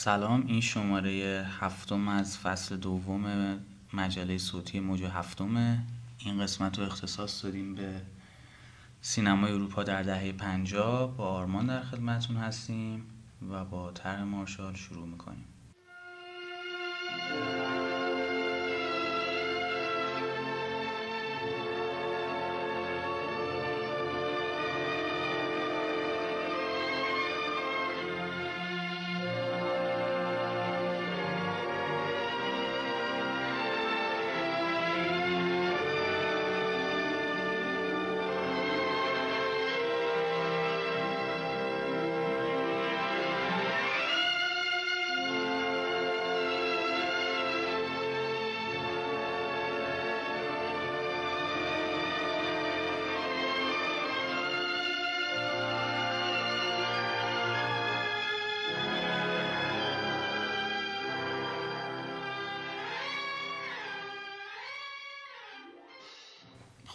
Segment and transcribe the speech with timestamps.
[0.00, 3.56] سلام این شماره هفتم از فصل دوم
[3.92, 5.82] مجله صوتی موج هفتمه
[6.18, 8.02] این قسمت رو اختصاص دادیم به
[9.00, 11.16] سینمای اروپا در دهه پنجاه.
[11.16, 13.02] با آرمان در خدمتون هستیم
[13.50, 15.44] و با طرح مارشال شروع می‌کنیم.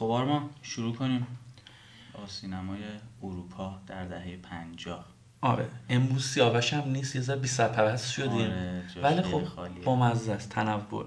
[0.04, 1.28] خب آرما شروع کنیم.
[2.14, 2.80] با سینمای
[3.24, 5.06] اروپا در دهه پنجاه.
[5.42, 8.32] آره امروز سیاوش هم نیست یه ذره بی سرپرست شدیم.
[8.32, 9.84] آره، ولی خب خالیه.
[9.84, 11.06] با مزه است تنوع.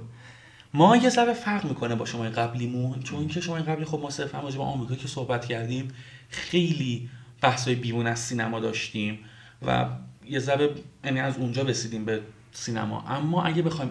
[0.75, 4.41] ما یه ذره فرق می‌کنه با شما قبلیمون چون که شما قبلی خب ما صرفا
[4.41, 5.89] راجع به آمریکا که صحبت کردیم
[6.29, 7.11] خیلی
[7.41, 9.19] بحثای بیرون از سینما داشتیم
[9.67, 9.89] و
[10.25, 12.23] یه ذره یعنی از اونجا رسیدیم به
[12.53, 13.03] سینما.
[13.03, 13.91] اما اگه بخوایم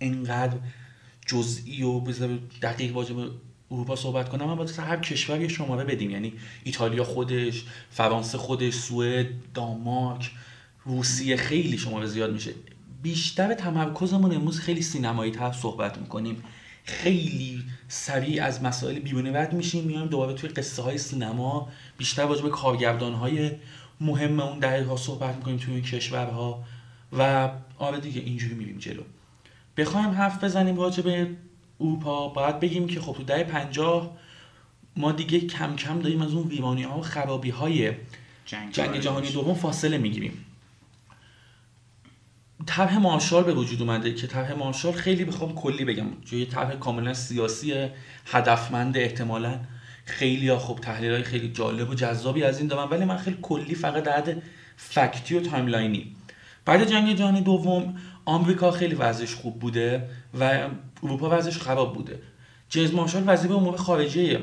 [0.00, 0.56] انقدر
[1.26, 2.00] جزئی و
[2.62, 3.30] دقیق راجع به
[3.70, 6.10] اروپا صحبت کنم من باید هر کشور یه شماره بدیم.
[6.10, 6.32] یعنی
[6.64, 10.30] ایتالیا خودش فرانسه خودش سوئد دانمارک
[10.84, 12.52] روسیه خیلی شماره زیاد میشه.
[13.02, 16.42] بیشتر تمرکزمون امروز خیلی سینمایی تر صحبت می‌کنیم.
[16.84, 21.68] خیلی سریع از مسائل بیرونی رد میشیم میایم دوباره توی قصه های سینما.
[21.98, 23.50] بیشتر راجع به کارگردان های
[24.00, 26.64] مهم اون دهه صحبت می‌کنیم توی این کشورها.
[27.18, 29.02] و آره دیگه اینجوری میریم جلو.
[29.76, 31.30] بخوایم حرف بزنیم راجع به
[31.80, 34.16] اروپا باید بگیم که خب تو دهه پنجاه
[34.96, 37.92] ما دیگه کم کم داریم از اون ویرانی ها و خرابی های
[38.46, 39.32] جنگ, جنگ جهانی.
[39.32, 40.44] دوم فاصله می‌گیریم.
[42.66, 46.06] طرح مارشال به وجود اومده که طرح مارشال خیلی بخوام کلی بگم.
[46.24, 47.88] چون یه طرح کاملا سیاسی
[48.26, 49.60] هدفمند احتمالا.
[50.04, 53.38] خیلی ها خب تحلیل های خیلی جالب و جذابی از این دارم ولی من خیلی
[53.42, 54.36] کلی فقط در
[54.76, 56.16] fact ی و timeline ی.
[56.64, 60.08] بعد جنگ جهانی دوم آمریکا خیلی وضعش خوب بوده
[60.40, 60.68] و
[61.02, 62.18] اروپا وضعش خراب بوده.
[62.68, 64.40] جیمز مارشال وزیر امور خارجه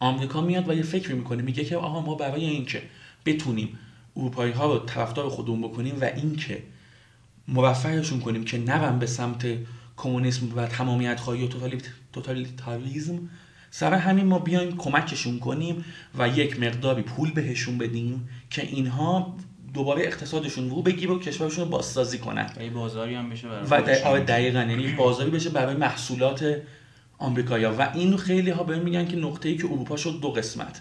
[0.00, 2.82] آمریکا میاد و یه فکری می‌کنه میگه که آها ما برای اینکه
[3.26, 3.78] بتونیم
[4.16, 6.62] اروپایی ها رو طرفدار خودمون بکنیم و اینکه
[7.48, 9.46] موفقشون کنیم که نرن به سمت
[9.96, 13.18] کمونیسم و تمامیت خواهی و توتالیت- توتالیتاریسم
[13.70, 15.84] سر همین ما بیایم کمکشون کنیم
[16.18, 19.36] و یک مقداری پول بهشون بدیم که اینها
[19.74, 22.50] دوباره اقتصادشون رو بگیره و کشورشون رو بازسازی کنن.
[22.56, 24.06] و بازاری هم بشه برای و.
[24.06, 24.58] آره دقیقا.
[24.58, 26.56] یعنی بازاری بشه برای محصولات
[27.18, 27.74] آمریکایا.
[27.78, 30.80] و این خیلی ها بهم میگن که نقطه ای که اروپا شد دو قسمت.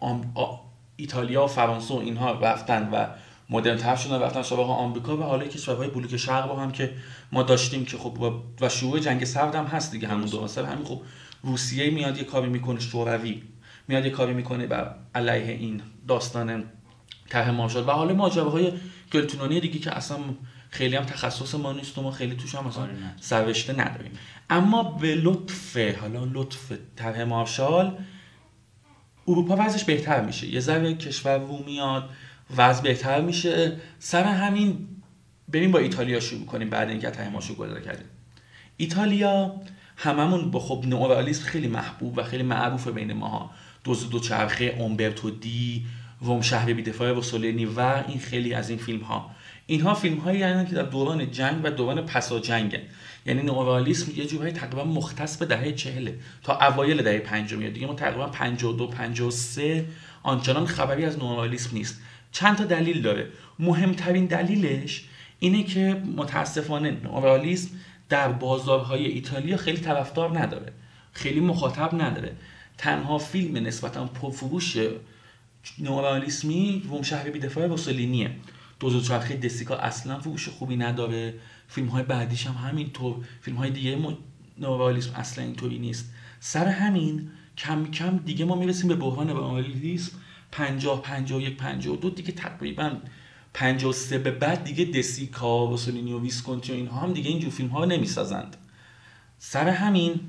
[0.00, 0.32] آم...
[0.34, 0.56] آ...
[0.96, 3.06] ایتالیا و فرانسه و اینها رفتن و
[3.50, 5.16] مدرن تر شدن رفتن سراغ آمریکا.
[5.16, 6.92] و حالا کشورهای بلوک شرق رو هم که
[7.32, 8.20] ما داشتیم که خب
[8.60, 11.00] و- شروع جنگ سرد هم هست دیگه همون دو سر همین خب
[11.42, 13.42] روسیه میاد یه کاری می‌کنه شوروی
[13.88, 16.64] میاد یه کاری می‌کنه بر علیه این داستان
[17.28, 18.72] طرح مارشال و حالا ماجراهای
[19.12, 20.18] گلتونانی دیگه که اصلا
[20.70, 23.14] خیلی هم تخصص ما نیست و ما خیلی توش هم اصلا آره نه.
[23.20, 24.12] سررشته نداریم.
[24.50, 27.98] اما به لطف حالا لطف طرح مارشال
[29.28, 30.46] اروپا وضعش بهتر میشه.
[30.46, 32.10] یه ذره کشور رو میاد
[32.56, 33.76] وضع بهتر میشه.
[33.98, 34.88] سر همین
[35.48, 38.06] بریم با ایتالیا شروع کنیم بعد اینکه طرح مارشال گذار کردیم.
[38.76, 39.54] ایتالیا
[39.96, 43.50] هممون با خب نئورئالیسم خیلی محبوب و خیلی معروف بین ماها.
[43.84, 45.86] دوز دو چرخه اومبرتو دی
[46.20, 49.30] روم شهر بیدفاع روسولینی و این خیلی از این فیلم ها
[49.66, 52.82] اینها فیلم هایی که در دوران جنگ و دوران پسا جنگن
[53.26, 57.58] یعنی نئورئالیسم یه جورایی تقریبا مختص به دهه چهله تا اوایل دهه پنجم.
[57.58, 59.84] میاد دیگه ما تقریبا 52 53
[60.22, 62.00] آنچنان خبری از نئورئالیسم نیست.
[62.32, 63.26] چند تا دلیل داره.
[63.58, 65.04] مهمترین دلیلش
[65.38, 67.70] اینه که متاسفانه نئورئالیسم
[68.08, 70.72] در بازارهای ایتالیا خیلی طرفدار نداره.
[71.12, 72.32] خیلی مخاطب نداره.
[72.78, 74.76] تنها فیلم نسبتا پرفروش
[75.78, 78.30] نئورئالیسمی روم شهر بیدفاع روسولینیه
[78.80, 81.34] دوز چرخه دسیکا اصلا فروش خوبی نداره.
[81.68, 84.16] فیلم های بعدیش هم همینطور فیلم های دیگه م...
[84.58, 86.12] نئورئالیسم اصلا اینطوری نیست.
[86.40, 90.12] سر همین کم کم دیگه ما می‌رسیم به بحران نئورئالیسم
[90.52, 92.96] 50 51 52 دیگه تقریبا
[93.54, 97.84] 53 به بعد دیگه دسیکا روسولینی و ویسکونتی و اینها هم دیگه اینجور فیلم ها
[97.84, 98.56] نمی‌سازند.
[99.38, 100.20] سر همین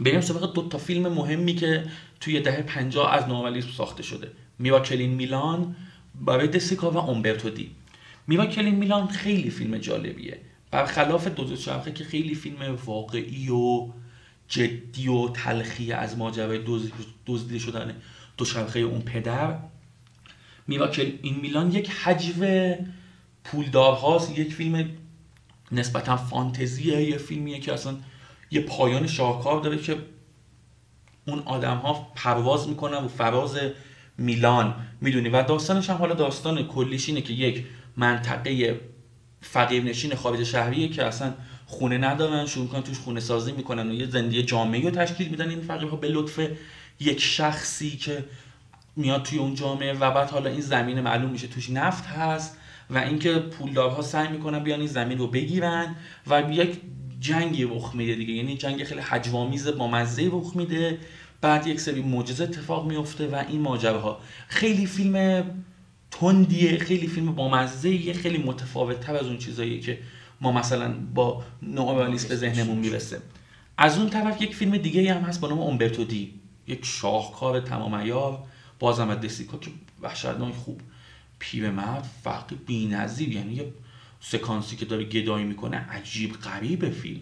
[0.00, 1.84] بریم سراغ دو تا فیلم مهمی که
[2.20, 4.32] توی دهه 50 از نووالیسم ساخته شده.
[4.60, 5.76] میراکلین میلان
[6.14, 7.70] برای دسیکا و اومبرتو دی.
[8.26, 10.40] میراکل میلان خیلی فیلم جالبیه.
[10.70, 13.88] برخلاف دو دوچرخه که خیلی فیلم واقعی و
[14.48, 16.60] جدی و تلخی از ماجرای
[17.26, 17.96] دزدیده شدن
[18.36, 19.58] دوچرخه اون پدر
[20.66, 22.74] میراکل این میلان یک حجو
[23.44, 24.88] پولدار هاست یک فیلم
[25.72, 27.02] نسبتا فانتزیه.
[27.02, 27.96] یه فیلمیه که اصلا
[28.50, 29.96] یه پایان شاهکار داره که
[31.26, 33.58] اون آدم ها پرواز می‌کنن و فراز
[34.18, 34.74] میلان.
[35.00, 37.64] می‌دونی؟ و داستانش هم حالا داستان کلیش اینه که یک
[37.96, 38.80] منطقه
[39.40, 41.34] فقیر نشین خارج شهریه که اصلا
[41.66, 45.50] خونه ندارن شروع می‌کنن توش خونه سازی می‌کنن و یه زندگی جامعه رو تشکیل میدن.
[45.50, 46.40] این فقیرها به لطف
[47.00, 48.24] یک شخصی که
[48.96, 52.56] میاد توی اون جامعه و بعد حالا این زمین معلوم میشه توش نفت هست
[52.90, 55.96] و اینکه پولدارها سعی می‌کنن بیان این زمین رو بگیرن
[56.26, 56.80] و یک
[57.20, 58.32] جنگی رخ میده دیگه.
[58.32, 60.98] یعنی جنگ خیلی حجوامیز با مزه رخ میده.
[61.40, 64.20] بعد یک سری معجزه اتفاق میفته و این ماجراها.
[64.48, 65.44] خیلی فیلم
[66.10, 69.98] تندیه خیلی فیلم با مزه خیلی متفاوت تر از اون چیزایی که
[70.40, 73.20] ما مثلا با نوآلیس به ذهنمون می‌رسه
[73.78, 76.34] از اون طرف یک فیلم دیگه هم هست با نام اومبرتو دی.
[76.66, 78.42] یک شاهکار تمام عیار
[78.78, 79.70] بازم از دسیکا که
[80.02, 80.80] وحشتناک خوب.
[81.54, 83.72] مرد فرق بی‌نظیر یعنی یه
[84.20, 87.20] سکانسی که داره گدایی می‌کنه عجیب غریب فیلم.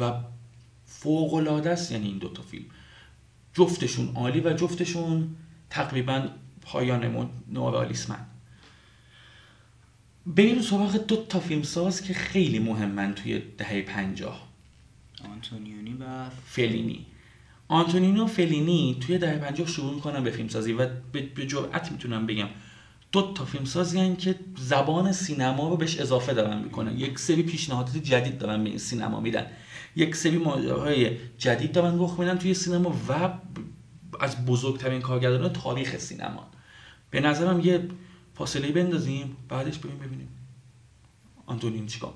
[0.00, 0.12] و
[0.86, 2.64] فوق العاده است یعنی این دوتا فیلم.
[3.54, 5.36] جفتشون عالی و جفتشون
[5.70, 6.28] تقریبا
[6.62, 8.26] پایان نورالیسمن.
[10.26, 14.48] بریم سراغ دو تا فیلم ساز که خیلی مهمن توی دهه پنجاه.
[15.24, 17.06] آنتونیونی و فلینی.
[17.68, 22.48] آنتونینو و فلینی توی دهه پنجاه شروع می‌کنن به فیلمسازی و به جرأت می‌تونم بگم
[23.12, 26.98] دو تا فیلم سازی که زبان سینما رو بهش اضافه دارن می‌کنن.
[26.98, 29.46] یک سری پیشنهادات جدید دارن به این سینما میدن.
[29.96, 33.32] یک سری ماجراهای جدید دارن رخ میدن توی سینما و
[34.20, 36.46] از بزرگترین کارگردان تاریخ سینما.
[37.10, 37.88] به نظرم یه
[38.34, 40.28] فاصله بندازیم بعدش بریم ببینیم.
[41.46, 42.14] آنتونین چیکار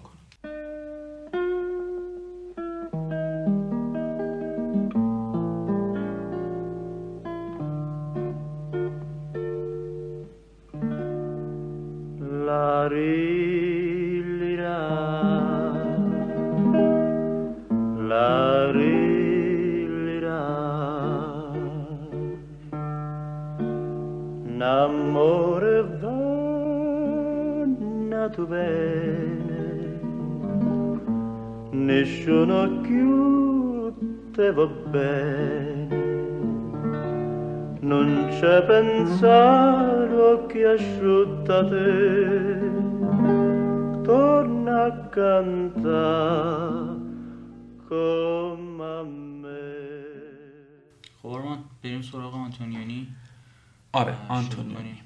[53.94, 55.00] آره آنتونیونی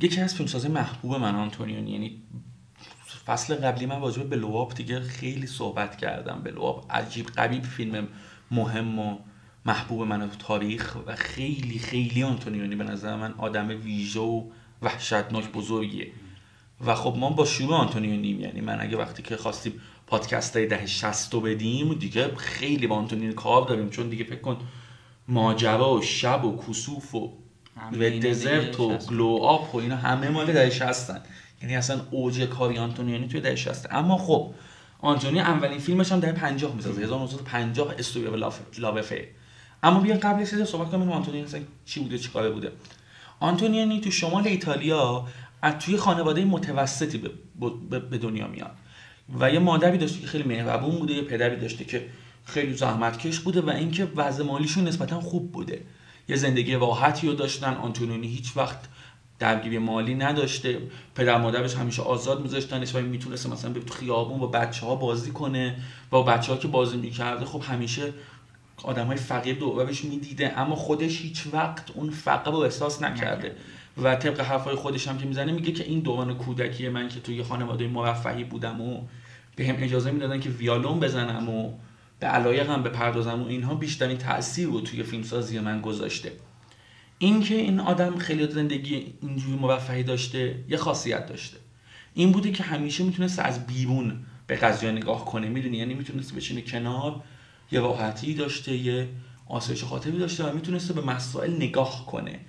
[0.00, 2.22] یکی از فیلمسازی محبوب من آنتونیونی یعنی
[3.26, 6.40] فصل قبلی من واجبه به لواب دیگه خیلی صحبت کردم.
[6.44, 8.08] به لواب عجیب قبیب فیلم
[8.50, 9.18] مهم و
[9.64, 12.76] محبوب من تو تاریخ و خیلی خیلی آنتونیونی.
[12.76, 14.42] به نظر من آدم ویژه و
[14.82, 16.12] وحشتناک بزرگیه.
[16.86, 18.40] و خب ما با شروع آنتونیونیم.
[18.40, 19.72] یعنی من اگه وقتی که خواستیم
[20.06, 23.90] پادکست های ده شست بدیم دیگه خیلی با آنتونیونی کار داریم.
[23.90, 24.58] چون دیگه فکر کن
[25.28, 27.32] ماجرا و شب و کسوف و
[28.22, 31.20] دزرت و گلو آپ و اینا همه مال ده شستن
[31.62, 34.54] یعنی اصلا اوج کاری آنتونیانی توی دهه 60 اما خب
[34.98, 37.02] آنتونی اولین فیلمش هم در 50 می‌سازه.
[37.02, 38.40] 1950 استوری
[38.78, 39.28] لاوفه
[39.82, 42.72] اما بیان قبل از صحبت کنیم آنتونیانی اصلا چی بوده چی کاره بوده.
[43.40, 45.26] آنتونیانی تو شمال ایتالیا
[45.62, 47.22] از توی خانواده متوسطی
[48.10, 48.72] به دنیا میاد.
[49.40, 52.06] و یه مادری داشته که خیلی مهربون بوده یه پدری داشته که
[52.46, 55.80] خیلی زحمتکش بوده و اینکه وضع مالیشون نسبتا خوب بوده.
[56.28, 58.78] یه زندگی راحتی رو داشتن آنتونیونی هیچ وقت
[59.38, 60.78] درگیری مالی نداشته.
[61.14, 65.76] پدر مادرش همیشه آزاد میذاشتنش و می‌تونسته مثلا به خیابون با بچه ها بازی کنه.
[66.12, 68.12] و بچه ها که بازی می‌کرده خب همیشه
[68.82, 73.56] آدم های فقیر دورش می‌دیده اما خودش هیچ وقت اون فقر رو احساس نکرده.
[74.02, 77.42] و طبق حرفای خودش هم که می‌زنه میگه که این دوران کودکی من که توی
[77.42, 79.00] خانواده مرفهی بودم و
[79.56, 81.72] به هم اجازه می‌دادن که ویالون بزنم و
[82.20, 86.32] به علایقم به پردازم و اینها بیشترین تاثیر رو توی فیلمسازی من گذاشته.
[87.18, 91.56] اینکه این آدم خیلی زندگی اینجوری موفقی داشته یه خاصیت داشته.
[92.14, 95.48] این بوده که همیشه می‌تونست از بیرون به قضیه نگاه کنه.
[95.48, 97.22] می‌دونی؟ یعنی می‌تونست بشینه کنار
[97.72, 99.08] یه راحتی داشته یه
[99.46, 102.40] آسایش خاطری داشته و می‌تونسته به مسائل نگاه کنه.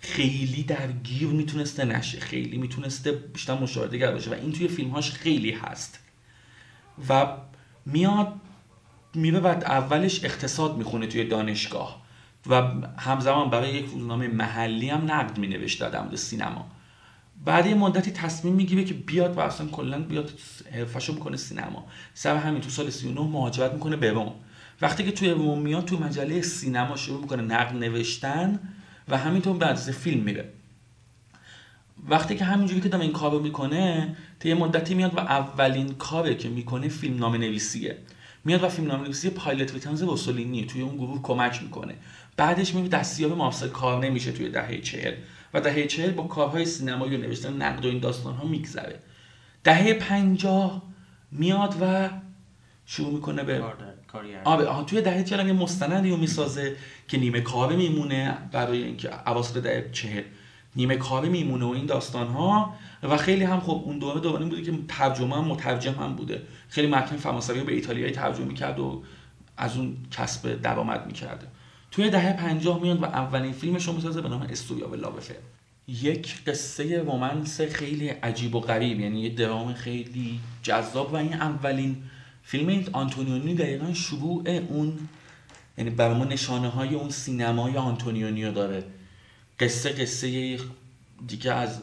[0.00, 2.20] خیلی درگیر می‌تونسته نشه.
[2.20, 5.98] خیلی می‌تونسته بیشتر مشاهده گر باشه و این توی فیلمهاش خیلی هست.
[7.08, 7.26] و
[7.86, 8.32] میاد
[9.14, 12.04] میره و اولش اقتصاد می‌خونه توی دانشگاه
[12.46, 12.62] و
[12.98, 16.66] همزمان برای یک روزنامه محلی هم نقد می نوشت در سینما.
[17.44, 20.30] بعد یه مدتی تصمیم می‌گیره که بیاد و اصلا کلا بیاد
[20.72, 21.86] حرفشو بکنه سینما.
[22.14, 24.32] سر همین تو سال 39 مهاجرت می‌کنه به روم.
[24.80, 28.60] وقتی که توی روم میاد تو مجله سینما شروع می‌کنه نقد نوشتن
[29.08, 30.48] و همینطور بعد فیلم میره.
[32.08, 36.34] وقتی که همینجوری که دم این کارو می‌کنه تا یه مدتی میاد و اولین کاری
[36.34, 37.98] که می‌کنه فیلم نام نویسیه
[38.44, 41.94] میاد و فیلم نویسی پایلت ریترنز روسولینی توی اون گروه کمک می‌کنه.
[42.36, 45.14] بعدش می‌بینی دستیاب مافصل کار نمیشه توی دهه چهل
[45.54, 48.98] و دهه چهل با کارهای سینمایی و نوشتن نقد و این داستان ها میگذره.
[49.64, 50.82] دهه پنجاه
[51.32, 52.10] میاد و
[52.86, 53.62] شروع می‌کنه به
[54.44, 56.76] آبه آه توی دهه چهل یه مستندی رو می‌سازه
[57.08, 60.22] که نیمه کاره میمونه برای اینکه اواسط دهه چهل.
[60.76, 64.62] نیمه کاره میمونه و این داستان ها و خیلی هم خب اون دوره دوره بوده
[64.62, 66.42] که ترجمه هم مترجم هم بوده.
[66.68, 69.02] خیلی متن فرانسوی به ایتالیایی ترجمه می‌کرد و
[69.56, 71.46] از اون کسب درآمد می‌کرده
[71.90, 75.34] توی دهه پنجاه میاد و اولین فیلمش رو می‌سازه به نام استوریا و لاوفر
[75.88, 81.96] یک قصه رومنس خیلی عجیب و غریب یعنی یه درام خیلی جذاب و این اولین
[82.42, 84.98] فیلم آنتونیونی دقیقا شروع اون
[85.78, 88.84] یعنی برای ما نشانه های اون سینمای آنتونیونی رو داره.
[89.60, 90.58] قصه قصه
[91.26, 91.82] دیگه از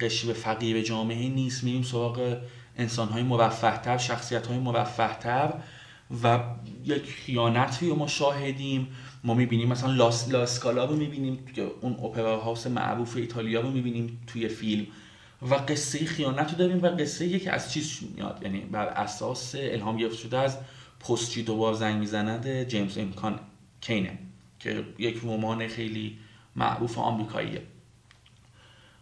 [0.00, 1.64] قشب فقیر جامعه نیست.
[1.64, 2.36] میریم سراغ
[2.76, 5.54] انسان های موفقتر شخصیت های موفقتر
[6.22, 6.40] و
[6.84, 8.88] یک خیانتی رو ما شاهدیم.
[9.24, 14.20] ما می‌بینیم مثلا لاس لاسکالا رو می‌بینیم که اون اپرا هاوس معروف ایتالیا رو می‌بینیم
[14.26, 14.86] توی فیلم.
[15.42, 18.38] و قصه خیانت رو داریم و قصه یکی از چیز میاد.
[18.42, 20.58] یعنی بر اساس الهام گرفته شده از
[21.00, 23.40] پستچی دوبار زنگ می‌زند جیمز امکان
[23.80, 24.18] کینه.
[24.64, 26.18] که یک رمان خیلی
[26.56, 27.62] معروف آمریکاییه.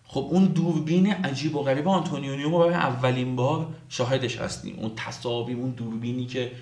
[0.05, 4.79] خب اون دوربین عجیب و غریب آنتونیونیو ما برای اولین بار شاهدش هستیم.
[4.79, 6.53] اون تصاویر اون دوربینی که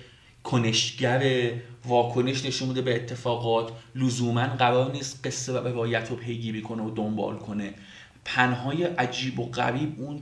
[0.43, 1.51] کنشگر
[1.85, 6.89] واکنش نشون میده به اتفاقات لزوما قرار نیست قصه و روایت رو پیگیری کنه و
[6.89, 7.73] دنبال کنه.
[8.25, 10.21] pan های عجیب و غریب اون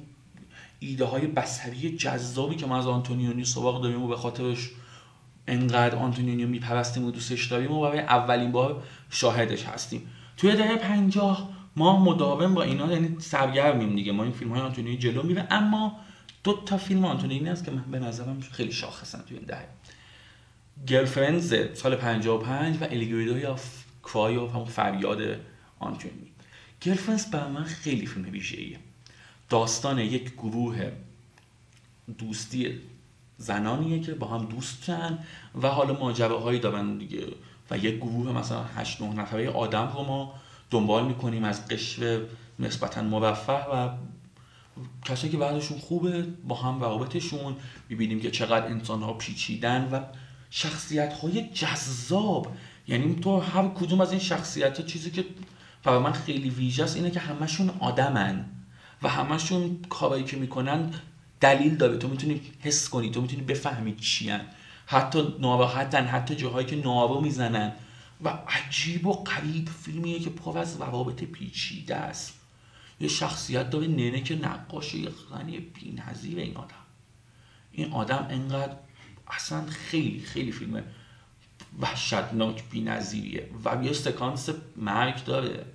[0.80, 4.70] ایده های بصری جذابی که ما از آنتونیونی سراغ داریم و به خاطرش
[5.50, 10.08] انقدر آنتونیونیو میپرستیم و دوستش داریم و برای اولین بار شاهدش هستیم.
[10.38, 14.12] توی دهه پنجاه ما مداوم با اینا یعنی سرگرمیم دیگه.
[14.12, 16.00] ما این فیلم های آنتونیونی جلو میره اما
[16.44, 19.68] دو تا فیلم آنتونیونی هست که من به نظرم خیلی شاخصن توی این دهه.
[20.88, 23.56] گرفرندز سال 55 و الیگویدو یا
[24.04, 25.22] کرای و همون فریاد
[25.80, 26.14] آنتونی
[26.82, 28.80] گرفرندز برای من خیلی فیلم ویژه‌ایه.
[29.50, 30.92] داستان یک گروه
[32.18, 32.80] دوستی
[33.40, 35.20] زنانیه که با هم دوستن
[35.62, 37.28] و حالا ماجراهایی دارن دیگه.
[37.72, 40.34] و یک گروه مثلا 8 9 نفره آدم رو ما
[40.72, 42.22] دنبال می‌کنیم از قشر
[42.60, 43.90] نسبتا موفق و
[45.06, 47.56] کسایی که بعدشون خوبه با هم روابطشون
[47.90, 50.00] می‌بینیم که چقدر انسان ها پیچیدن و
[50.50, 52.48] شخصیت های جذاب.
[52.88, 55.26] یعنی تو هر کدوم از این شخصیت ها چیزی که
[55.84, 58.46] برای من خیلی ویژه است اینه که همشون آدمن
[59.04, 60.94] و همشون کارایی که می‌کنن
[61.42, 61.98] دلیل داره.
[61.98, 63.12] تو می‌تونی حس کنی.
[63.12, 64.42] تو می‌تونی بفهمی چیان.
[64.86, 66.06] حتی ناراحتن.
[66.06, 67.74] حتی جاهایی که نارو می‌زنن.
[68.24, 72.34] و عجیب و قریب فیلمیه که پر از روابط پیچیده است.
[73.00, 76.76] یه شخصیت داره ننه که نقاشه یه غنی بی‌نظیر این آدم.
[77.72, 78.74] این آدم انقدر
[79.28, 80.84] اصلا خیلی خیلی فیلم
[81.80, 83.50] وحشتناک بی‌نظیریه.
[83.66, 85.66] و یه سکانس مرگ داره.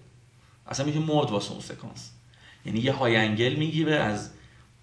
[0.67, 2.11] اصلا میشه مرد واسه اون سکانس.
[2.67, 4.31] یعنی یه های انگل می‌گیره از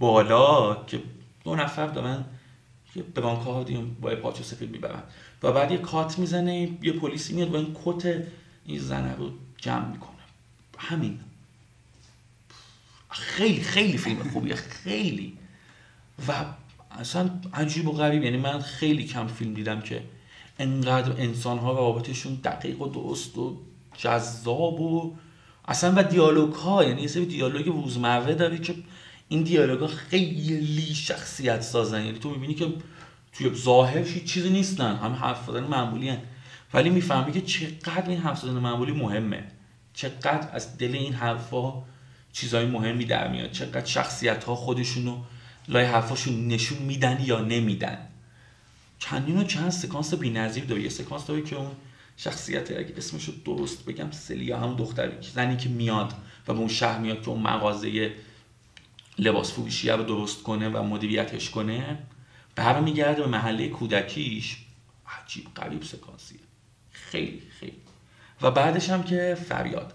[0.01, 1.01] بالا که
[1.43, 2.25] دو نفر دارن
[2.95, 5.03] یه برانکاردیوم با پاچو سفید می‌برن.
[5.43, 8.23] و بعد یه کات می‌زنه یه پلیسی میاد و این کت
[8.65, 10.11] این زنه رو جمع می‌کنه.
[10.77, 11.19] همین.
[13.09, 15.37] خیلی خیلی فیلم خوبیه خیلی.
[16.27, 16.45] و
[16.91, 20.03] اصلا عجیب و غریب یعنی من خیلی کم فیلم دیدم که
[20.59, 23.57] انقدر انسان ها روابطشون دقیق و درست و
[23.97, 25.15] جذاب و
[25.67, 28.75] اصلا و دیالوگ ها یعنی یه سری دیالوگ روزمره داره که
[29.31, 32.73] این دیالوگ ها خیلی شخصیت سازن یعنی تو می‌بینی که
[33.33, 34.95] توی ظاهرش چیزی نیستن.
[34.95, 36.17] هم حرف زدن معمولی هن.
[36.73, 39.43] ولی می‌فهمی که چقدر این حرف زدن معمولی مهمه.
[39.93, 41.83] چقدر از دل این حرفا
[42.33, 43.51] چیزهای مهمی در میاد.
[43.51, 45.17] چقدر شخصیت ها خودشونو
[45.67, 47.97] لای حرفاشون نشون میدن یا نمیدن.
[48.99, 51.71] چندین و چند سکانس بی‌نظیر داره یه سکانس داره که اون
[52.17, 56.13] شخصیت اگه اسمش رو درست بگم سلیا هم دختری زنی که میاد
[56.47, 58.11] و به اون شهر میاد که اون مغازه
[59.19, 61.97] لباس فروشی رو درست کنه و مدیریتش کنه
[62.55, 64.57] برمیگرده به محله کودکیش.
[65.07, 66.39] عجیب قریب سکانسیه.
[66.91, 67.81] خیلی خیلی.
[68.41, 69.93] و بعدش هم که فریاد.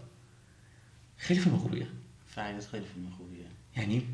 [1.17, 1.87] خیلی فیلم خوبیه.
[2.27, 3.45] فریاد خیلی فیلم خوبیه.
[3.77, 4.07] یعنی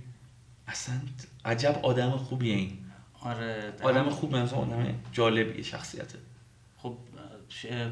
[0.66, 1.00] اصلا
[1.44, 2.78] عجب آدم خوبیه این.
[3.20, 6.18] آره آدم خوب مثلا آدم جالبیه شخصیته.
[6.78, 6.96] خب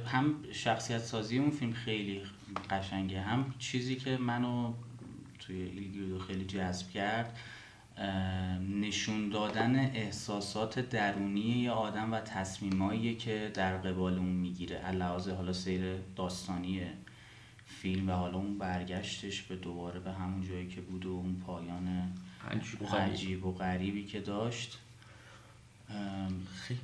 [0.07, 2.23] هم شخصیت سازی اون فیلم خیلی
[2.71, 3.21] قشنگه.
[3.21, 4.73] هم چیزی که منو
[5.51, 7.39] توی ایلگیردو خیلی جذب کرد
[8.81, 14.77] نشون دادن احساسات درونی یه آدم و تصمیمایی که در قبال اون می‌گیره.
[14.77, 15.83] علاوه حالا سیر
[16.17, 16.81] داستانی
[17.67, 22.13] فیلم و حالا اون برگشتش به دوباره به همون جایی که بود و اون پایان
[22.93, 24.79] عجیب و غریبی که داشت.
[26.55, 26.81] خیلی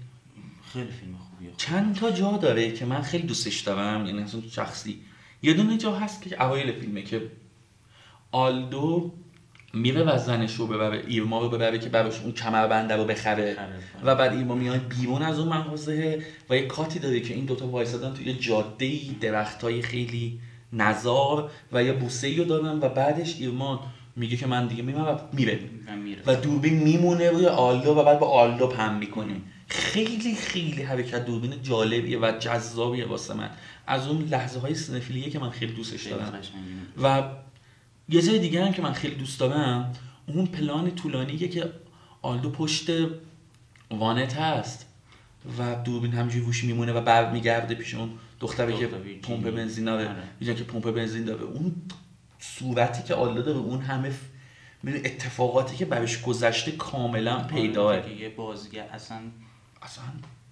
[0.73, 1.51] خیلی فیلم خوبیه.
[1.57, 5.01] چند تا جا داره که من خیلی دوستش دارم یعنی اصلا شخصی.
[5.43, 7.31] یه دونه جا هست که اوایل فیلمه که
[8.33, 9.13] آلدو
[9.75, 13.57] میره و زنش رو ببره ایرما رو ببره که براش اون کمربنده رو بخره.
[14.05, 17.67] و بعد ایرما میاد بیرون از اون مغازه و یه کاتی داره که این دوتا
[17.67, 20.41] وایسادن توی جاده درخت های خیلی
[20.73, 23.79] نزار و یه بوسه رو دارن و بعدش ایرمان
[24.17, 25.61] میگه که من دیگه میرم و میره.
[26.27, 29.37] و دوربین میمونه روی آلدو و بعد با آلدو پم می‌کنه.
[29.69, 33.51] خیلی خیلی حرکت دوربین جالبیه و جذابیه واسه من.
[33.87, 36.33] از اون لحظه های سنفیلیه که من خیلی دوستش دارم.
[37.03, 37.23] و
[38.09, 39.93] یه جای دیگه هم که من خیلی دوست دارم
[40.27, 41.73] اون پلان طولانیه که
[42.23, 42.91] آلدو پشت
[43.91, 44.87] وانت هست
[45.59, 48.11] و دوربین همجوری ووشی میمونه و بر میگرده پیش اون
[48.41, 48.87] دختری که
[49.23, 50.09] پمپ بنزین داره.
[50.41, 50.55] آره.
[50.55, 51.43] که پمپ بنزین داره.
[51.43, 51.75] اون
[52.39, 54.13] صورتی که آلدو داره اون همه
[54.85, 58.13] اتفاقاتی که برش گذشته کاملا آره، پیداه.
[58.13, 59.19] یه بازیگر اصلا
[59.83, 60.05] اصلا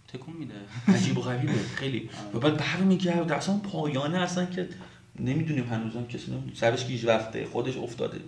[0.08, 0.54] تکون میده.
[0.88, 1.52] عجیب و غریبه.
[1.80, 2.10] خیلی.
[2.34, 3.34] و بعد برمیگرده.
[3.34, 4.68] اصلا پایانه اصلا که
[5.20, 8.20] نمی‌دونیم هنوزم کسی نمی‌دونیم سرش گیج رفته خودش افتاده.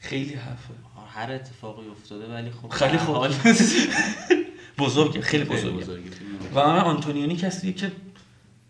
[0.00, 0.74] خیلی حرفه.
[1.08, 3.26] هر اتفاقی افتاده ولی خب خیلی خوب.
[4.78, 5.86] بزرگه خیلی بزرگه,
[6.54, 7.92] و من آنتونیونی کسیه که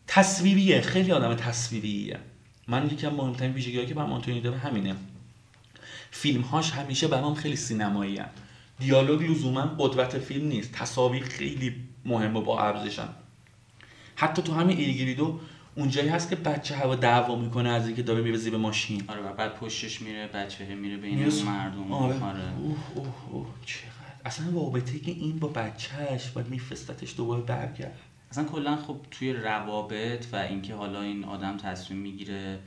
[0.06, 2.18] تصویریه خیلی آدم تصویریه
[2.68, 4.96] من یکی از مهمترین ویژگی‌هایی که برام آنتونیونی داره همینه.
[6.10, 8.30] فیلمهاش همیشه برام خیلی سینمایی هست
[8.78, 10.72] دیالوگ لزوما قدرت فیلم نیست.
[10.72, 13.08] تصاویر خیلی مهمه با ارزشن
[14.14, 15.40] حتی تو همین ایلگیریدو
[15.74, 19.04] اونجایی هست که بچه هوا دعوا می‌کنه از اینکه داره میره زیر ماشین.
[19.08, 21.44] آره بعد پشتش میره بچه میره بین میرس...
[21.44, 21.92] مردم.
[21.92, 22.24] آره.
[22.24, 22.56] آره.
[22.58, 23.92] اوه اوه اوه چقدر.
[24.24, 27.98] اصلا رابطه که این با بچهش و میفرستتش دوباره برگرد.
[28.30, 32.58] اصلا کلا خب توی روابط و اینکه حالا این آدم تصمیم می‌گیره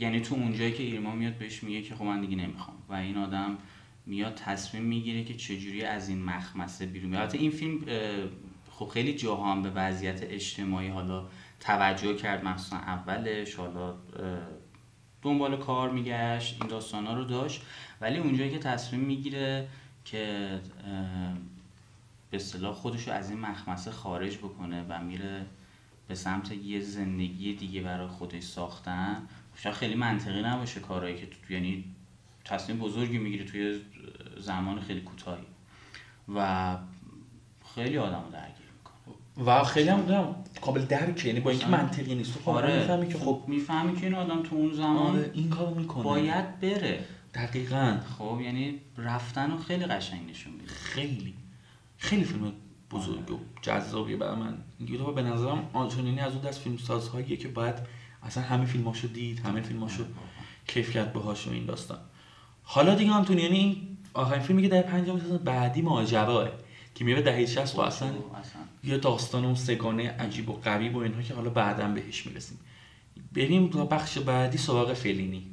[0.00, 2.76] یعنی تو اونجایی که ایرما میاد بهش میگه که خب من دیگه نمی‌خوام.
[2.88, 3.58] و این آدم
[4.06, 7.80] میاد تصمیم می‌گیره که چجوری از این مخمسه بیرون بیاد این فیلم
[8.70, 11.24] خب خیلی جاها به وضعیت اجتماعی حالا
[11.60, 13.94] توجه کرد مخصوصا اولش حالا
[15.22, 17.62] دنبال کار میگشت این داستان ها رو داشت.
[18.00, 19.68] ولی اونجایی که تصمیم می‌گیره
[20.04, 20.50] که
[22.30, 25.46] به اصطلاح خودش رو از این مخمسه خارج بکنه و میره
[26.08, 31.52] به سمت یه زندگی دیگه برای خودش ساختن شاید خیلی منطقی نباشه کارهایی که تو
[31.52, 31.84] یعنی
[32.44, 33.80] تصمیم بزرگی می‌گیره توی
[34.36, 35.46] زمان خیلی کوتاهی.
[36.34, 36.76] و
[37.74, 38.24] خیلی آدم
[39.46, 42.44] و خیلی هم دارم قابل درک یعنی با اینکه منطقی نیست.
[42.44, 45.74] تو آره می‌فهمی که خب می‌فهمی که این آدم تو اون زمان آره این کارو
[45.74, 46.04] می‌کنه.
[46.04, 47.04] باید بره.
[47.34, 47.96] دقیقا.
[48.18, 50.66] خب یعنی رفتن رو خیلی قشنگ نشون میده.
[50.66, 51.34] خیلی.
[51.98, 52.52] خیلی فیلم
[52.90, 54.58] بزرگ و جذابیه برای من.
[54.80, 57.74] یوتیوب به نظرم آنتونینی از اون دست فیلم سازهاییه که باید
[58.22, 60.04] اصلا همه فیلماشو دید همه فیلماشو
[60.66, 61.98] کیف کرد باهاش و این داستان.
[62.62, 66.48] حالا دیگه آنتونیانی این آخرین فیلمی که در 50 سال بعدی ماجراه
[66.94, 68.08] که میره دهه 60 و اصلا
[68.84, 72.58] یه داستان اون سگانه عجیب و غریب و اینها که حالا بعدا بهش می‌رسیم.
[73.32, 75.46] بریم تا بخش بعدی سراغ فلینی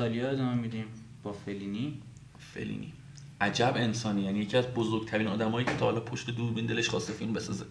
[0.00, 0.84] ایتالیا ادامه میدیم
[1.22, 2.02] با فلینی.
[2.54, 2.92] فلینی.
[3.40, 7.32] عجب انسانی یعنی یکی از بزرگترین آدمایی که تا حالا پشت دوربین دلش خواسته فیلم
[7.32, 7.64] بسازه.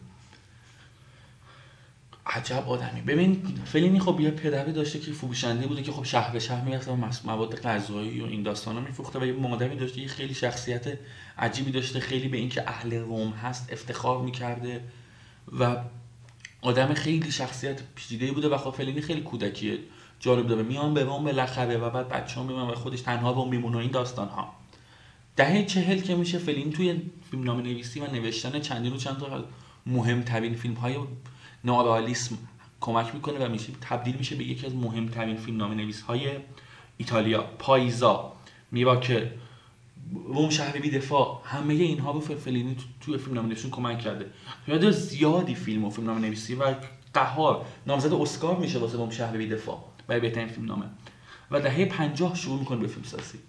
[2.26, 3.02] عجب آدمی.
[3.02, 6.92] ببین فلینی خب یه پدری داشته که فروشنده بوده که خب شهر به شهر می‌رفته
[6.92, 10.98] و مواد غذایی و این داستانا میفروخته و یه مادری داشته که خیلی شخصیت
[11.38, 14.84] عجیبی داشته خیلی به اینکه اهل روم هست افتخار می‌کرده
[15.60, 15.78] و
[16.62, 19.80] آدم خیلی شخصیت پیچیده بوده و خب فلینی خیلی کودکیه.
[20.20, 23.78] جالب داره میان به روم بالاخره و بعد بچه ها و خودش تنها با میمونه
[23.78, 24.54] این داستان ها
[25.36, 27.02] دهه چهل که میشه فلین توی
[27.32, 29.44] فیلم نام نویسی و نوشتن چندین و چند تا
[29.86, 30.96] مهمترین فیلم های
[31.64, 32.38] نورالیسم
[32.82, 36.30] کمک می‌کنه و میشه تبدیل میشه به یکی از مهمترین فیلم نام نویس های
[36.98, 38.34] ایتالیا پایزا
[38.72, 39.28] میراکل.
[40.28, 44.92] روم شهر بی دفاع همه اینها رو فلینی توی فیلم نام نویسی کمک کرده.
[44.92, 46.76] زیادی فیلم و فیلم نام نویسی و
[47.14, 47.66] قهار.
[47.88, 50.86] نامزد اسکار میشه واسه روم شهر بی دفاع برای بهترین فیلم نامه.
[51.52, 53.40] و دهه 50 شروع می‌کنه به فیلم سازی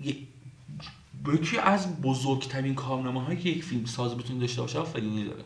[0.00, 5.44] یکی از بزرگترین کارنامه هایی که یک فیلم ساز بتونه داشته باشه فلینی داره.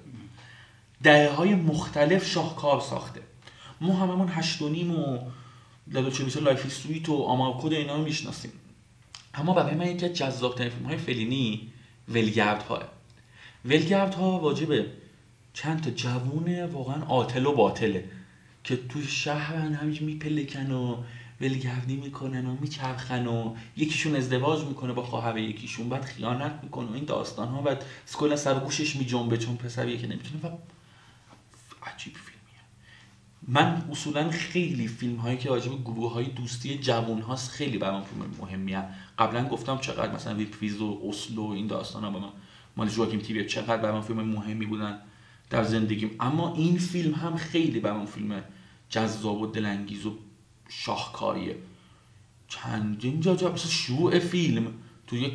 [1.03, 3.21] دهه های مختلف شاهکار ساخته.
[3.81, 5.19] ما هممون هشت و نیم و
[5.87, 8.53] life life sweet و آمارکورد اینا رو می‌شناسیم.
[9.35, 11.73] اما برای من یکی از جذابترین فیلم های فلینی
[12.09, 12.83] ولگرد ها
[13.65, 14.87] ولگرد ها واجبه.
[15.55, 18.05] چند تا جوونه واقعا آتل و باطله.
[18.69, 20.97] که تو شهرن همیشه میپلکن و
[21.41, 26.93] ولگردی می‌کنن و میچرخن و یکیشون ازدواج می‌کنه با خواهر یکیشون بعد خیانت می‌کنه و
[26.93, 30.45] این داستان ها بعد کلا سر گوشش میجنبه چون پسریه که نمی‌تونه.
[30.45, 30.49] و
[31.87, 32.63] عجیب فیلمیه.
[33.49, 38.31] من اصولا خیلی فیلم هایی که راجب گروه های دوستی جوون هاست خیلی برام فیلم
[38.41, 38.85] مهمیه.
[39.19, 42.29] قبلا گفتم چقدر مثلا ویپویز و اصل و این داستان ها با من
[42.77, 44.99] مال جواکیم تیوی چقدر برام فیلم مهمی بودن
[45.51, 46.11] در زندگیم.
[46.21, 48.43] اما این فیلم هم خیلی برام فیلم
[48.91, 50.13] جذاب و دلانگیز و
[50.69, 51.57] شاهکاریه.
[52.49, 54.73] چندین جا جا مثلا شروع فیلم.
[55.07, 55.33] توی یک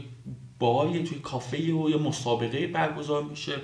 [0.59, 3.55] باری توی کافه و یه مسابقه برگزار میشه.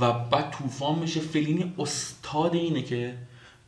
[0.00, 1.20] و بعد طوفان میشه.
[1.20, 3.18] فلینی استاد اینه که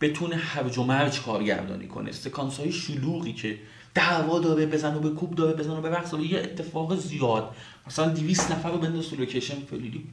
[0.00, 2.12] بتونه هرج و مرج کارگردانی کنه.
[2.12, 3.58] سکانس های شلوغی که
[3.94, 7.56] دعوا داره بزن و به کوب داره بزن و به یه اتفاق زیاد.
[7.86, 9.60] مثلا 200 نفر رو بنداز تو لوکیشن.
[9.60, 10.04] فلینی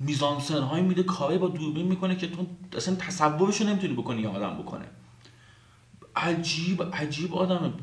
[0.00, 4.58] میزانسن های میده کاری با دوربین می‌کنه که تو اصلا تصورشو نمی‌تونی بکنی یا آدم
[4.58, 4.84] بکنه.
[6.16, 7.74] عجیب عجیب آدم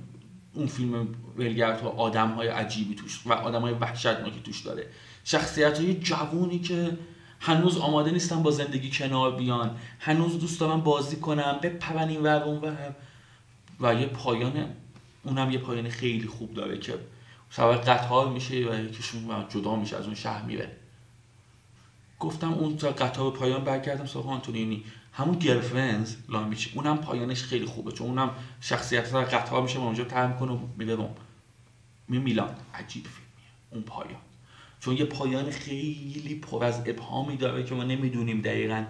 [0.53, 4.87] اون فیلم ولگرد ها آدم های عجیبی توش و آدم های وحشتناکی توش داره.
[5.23, 6.97] شخصیت های جوونی که
[7.39, 12.43] هنوز آماده نیستن با زندگی کنار بیان هنوز دوست دارن بازی کنم بپرن این ور
[12.43, 12.75] اون
[13.79, 14.65] و یه پایان
[15.23, 16.93] اونم یه پایان خیلی خوب داره که
[17.49, 20.71] سوار قطار میشه و یکیشون جدا میشه از اون شهر میره
[22.19, 24.83] گفتم اون تا قطار پایان برگردم سراغ آنتونینی.
[25.13, 28.29] همون گرفرنز لامیچ اونم پایانش خیلی خوبه چون اونم
[28.61, 31.15] شخصیت رو قطار میشه و اونجا تر می‌کنه و میره روم
[32.07, 32.55] می میلان.
[32.73, 33.51] عجیب فیلمیه.
[33.71, 34.21] اون پایان.
[34.79, 38.85] چون یه پایان خیلی پر از ابهامی داره که ما نمی‌دونیم دقیقا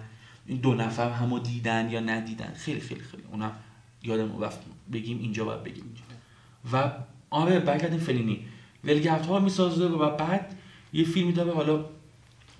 [0.46, 2.52] این دو نفر همو دیدن یا ندیدن.
[2.56, 3.22] خیلی خیلی خیلی.
[3.32, 3.52] اونم
[4.02, 4.60] یادم رفت
[4.92, 6.02] بگیم اینجا باید بگیم اینجا.
[6.72, 6.92] و
[7.30, 8.46] آره برگردیم فلینی.
[8.84, 10.58] ولگرد ها می‌سازه و بعد
[10.92, 11.84] یه فیلمی داره حالا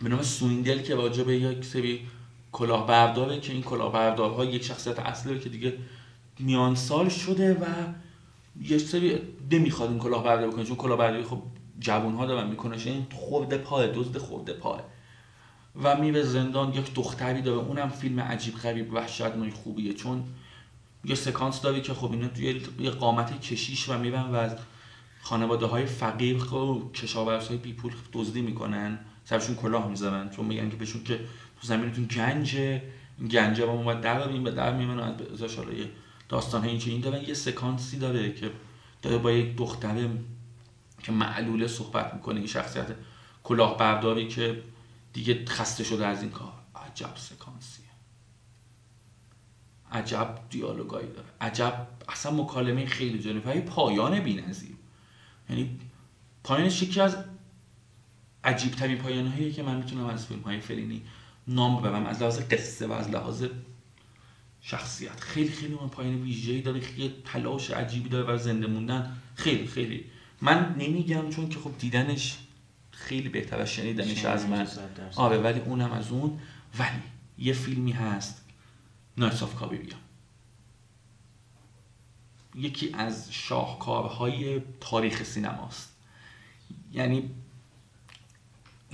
[0.02, 2.00] به نام سویندل که راجع به یک سری
[2.52, 5.78] کلاهبرداره که این کلاهبردارها یک شخصیت اصلی که دیگه
[6.38, 7.64] میان سال شده و
[8.62, 9.18] یه سری
[9.50, 10.64] نمی‌خواد این کلاهبرداری بکنه.
[10.64, 11.42] چون کلاهبرداری خب
[11.80, 14.80] جوون ها دارن می‌کنه این خورده پای دزد خورده پای
[15.82, 17.58] و میره زندان یک دختری داره.
[17.58, 19.94] اونم فیلم عجیب غریب وحشتناک خوبیه.
[19.94, 20.24] چون
[21.04, 24.56] یه سکانس داره که خب اینا توی یه قامت کشیش و میرن و از
[25.22, 28.98] خانواده های فقیر و خب کشاورز های بیپول دزدی می‌کنن.
[29.28, 31.16] سرشون کلاه می‌زنن چون میگن که بهشون که
[31.60, 32.82] تو زمینتون گنجه.
[33.18, 35.02] این گنجه با ما در و در میمونه.
[35.04, 35.90] از ازش حالا یه
[36.28, 37.22] داستان این این دارن.
[37.22, 38.50] یه سکانسی داره که
[39.02, 40.10] داره با یک دختره
[41.02, 42.36] که معلوله صحبت می‌کنه.
[42.36, 42.86] این شخصیت
[43.44, 44.62] کلاهبرداری که
[45.12, 46.52] دیگه خسته شده از این کار.
[46.76, 47.86] عجب سکانسیه.
[49.92, 51.28] عجب دیالوگایی داره.
[51.40, 54.76] عجب اصلا مکالمه خیلی جالب و پایان بی‌نظیر.
[55.50, 55.80] یعنی
[56.44, 57.16] پایانش یکی از
[58.46, 61.02] عجیب ترین پایان هایی که من می‌تونم از فیلم های فلینی
[61.48, 63.44] نام ببرم از لحاظ قصه و از لحاظ
[64.60, 65.20] شخصیت.
[65.20, 69.16] خیلی خیلی من پایان ویژه‌ای داره خیلی تلاش عجیبی داره برای زنده موندن.
[69.34, 70.04] خیلی خیلی.
[70.40, 72.38] من نمیگم چون که خب دیدنش
[72.90, 74.66] خیلی بهتر از شنیدنش از من
[75.16, 76.38] آره ولی اونم از اون.
[76.78, 77.02] ولی
[77.38, 78.44] یه فیلمی هست
[79.16, 79.94] نایتس آف کابیبیا
[82.54, 85.96] یکی از شاهکارهای تاریخ سینماست.
[86.92, 87.30] یعنی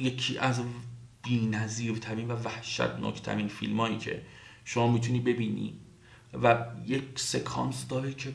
[0.02, 0.60] یکی از
[2.00, 4.22] ترین و وحشتناکترین فیلم هایی که
[4.64, 5.74] شما می‌تونی ببینی
[6.42, 8.34] و یک سکانس داره که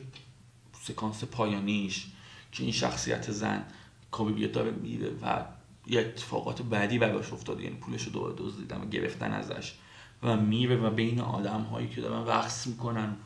[0.82, 2.06] سکانس پایانیش
[2.52, 3.64] که این شخصیت زن
[4.10, 5.44] کابی داره میره و
[5.86, 9.74] یه اتفاقات بعدی براش افتاده یعنی پولش رو دوباره دزدیدن و گرفتن ازش
[10.22, 13.16] و میره و بین آدم هایی که دارن رقص می‌کنن.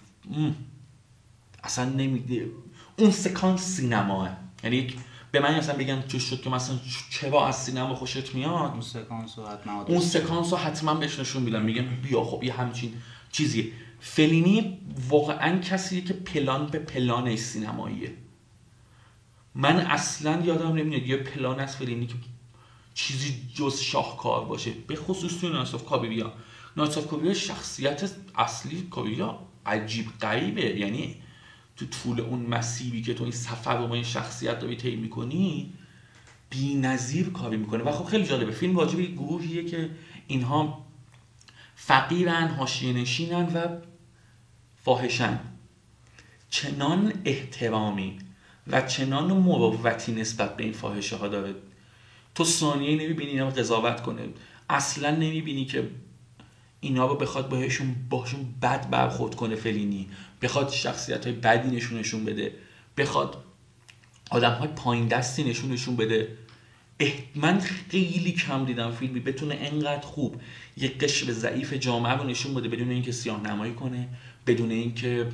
[1.64, 2.50] اصلا نمیده
[2.98, 4.36] اون سکانس سینماه.
[4.64, 4.96] یعنی یک
[5.32, 6.76] به من اصلا بگن چه شد که مثلا
[7.10, 11.42] چرا از سینما خوشت میاد؟ اون سکانس رو حتما اون سکانس رو حتما بهش نشون
[11.42, 11.62] میدم.
[11.62, 12.94] میگن بیا خب یه همچین
[13.32, 18.12] چیزی فلینی واقعا کسیه که پلان به پلان سینماییه.
[19.54, 22.14] من اصلا یادم نمیاد یه پلان از فلینی که
[22.94, 24.70] چیزی جز شاهکار باشه.
[24.86, 26.32] به خصوص توی ناساف کابیریا
[26.76, 30.78] ناساف کابیریا شخصیت اصلی کابیریا عجیب غریبه.
[30.78, 31.16] یعنی
[31.76, 35.72] تو طول اون مسیری که تو این سفر رو با این شخصیت داری طی می‌کنی
[36.50, 37.84] بی نظیر کاری می‌کنه.
[37.84, 38.52] و خب خیلی جالبه.
[38.52, 39.90] فیلم واجب گروهیه که
[40.26, 40.86] اینها
[41.74, 43.66] فقیرن حاشیه نشینن و
[44.84, 45.40] فاحشن
[46.50, 48.18] چنان احترامی
[48.66, 51.54] و چنان مروتی نسبت به این فاحشه ها داره.
[52.34, 54.28] تو ثانیه نمی‌بینی اینا رو قضاوت کنه.
[54.70, 55.90] اصلا نمی‌بینی که
[56.82, 60.08] اینا رو بخواد بهشون باشون بد برخورد کنه فلینی.
[60.42, 62.52] بخواد شخصیت های بدی نشونشون بده.
[62.96, 63.44] بخواد
[64.30, 66.28] آدم های پایین دستی نشونشون بده.
[67.34, 70.40] من خیلی کم دیدم فیلمی بتونه انقدر خوب
[70.76, 74.08] یه قشر ضعیف جامعه رو نشون بده بدون اینکه سیاه نمایی کنه
[74.46, 75.28] بدون اینکه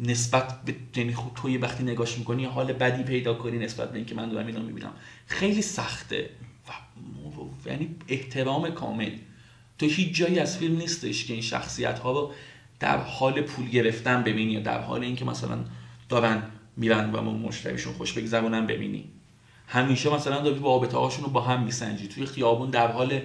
[0.00, 3.96] نسبت به یعنی خب تو یه وقتی نگاش می‌کنی حال بدی پیدا کنی نسبت به
[3.96, 4.92] اینکه من دارم اینا می‌بینم.
[5.26, 6.30] خیلی سخته
[6.68, 6.72] و
[7.68, 9.10] یعنی احترام کامل.
[9.78, 12.32] تو هیچ جایی از فیلم نیستش که این شخصیت ها رو
[12.80, 15.58] در حال پول گرفتن ببینی یا در حال اینکه مثلا
[16.08, 16.42] دارن
[16.76, 19.04] میرن و ما مشتریشون خوش بگذرونن ببینی.
[19.68, 22.08] همیشه مثلا داری رابطه هاشون رو با هم میسنجی.
[22.08, 23.20] توی خیابون در حال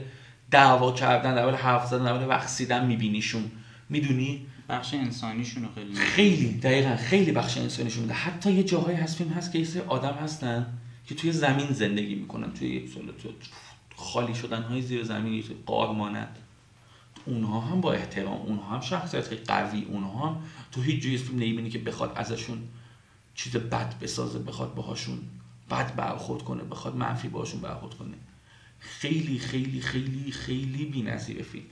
[0.51, 3.51] دعوا کردن در حال حرف زدن در حال رقصیدن میبینیشون.
[3.89, 9.29] می‌دونی؟ بخش انسانیشون خیلی خیلی دقیقا خیلی بخش انسانیشون میده حتی یه جاهایی هست فیلم
[9.29, 10.65] هست که یه آدم هستن
[11.07, 12.89] که توی زمین زندگی می‌کنن توی
[13.23, 13.29] تو
[14.01, 16.37] خالی شدن های زیر زمینی قار مانند
[17.25, 20.37] اونها هم با احترام اونها هم شخصیت قوی اونها هم
[20.71, 22.57] تو هیچ جایی فیلم که بخواد ازشون
[23.35, 25.19] چیز بد بسازه بخواد باهاشون
[25.69, 28.13] بد برخورد کنه بخواد منفی باهاشون برخورد کنه.
[28.79, 31.65] خیلی خیلی خیلی خیلی بی‌نظیره فیلم.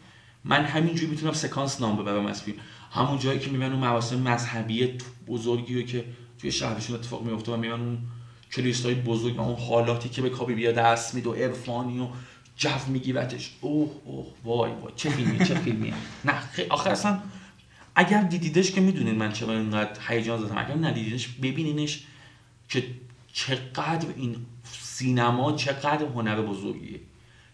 [0.43, 2.57] من همینجوری می‌تونم سکانس نام ببرم از فیلم.
[2.91, 6.05] همون جایی که می‌بینن اون مراسم مذهبی بزرگی رو که
[6.37, 7.97] توی شهرشون اتفاق میفته و می‌بینن اون
[8.51, 12.07] کلیسای بزرگ و اون حالاتی که به کابی بیا دست میده و عرفانی و
[12.57, 13.51] جو میگیرتش.
[13.61, 14.93] اوه اوه وای وای.
[14.95, 15.93] چه فیلمی چه فیلمیه.
[16.25, 16.33] نه
[16.69, 17.19] آخر اصلا
[17.95, 20.57] اگر دیدیدش که می‌دونین من چرا اینقدر هیجان زدم.
[20.57, 22.03] اگر ندیدینش ببینینش
[22.69, 22.83] که
[23.33, 24.35] چقدر این
[24.71, 26.99] سینما چقدر هنر بزرگیه.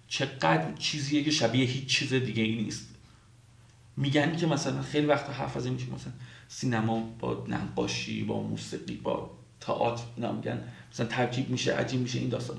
[0.07, 2.87] چقدر چیزیه که شبیه هیچ چیز دیگه ای نیست.
[3.97, 6.13] میگن که مثلا خیلی وقت حرف از این میشه مثلا
[6.47, 9.31] سینما با نقاشی با موسیقی با
[9.61, 10.63] تئاتر اینا میگن
[10.95, 12.57] مثلا ترکیب میشه عجیب میشه این داستان.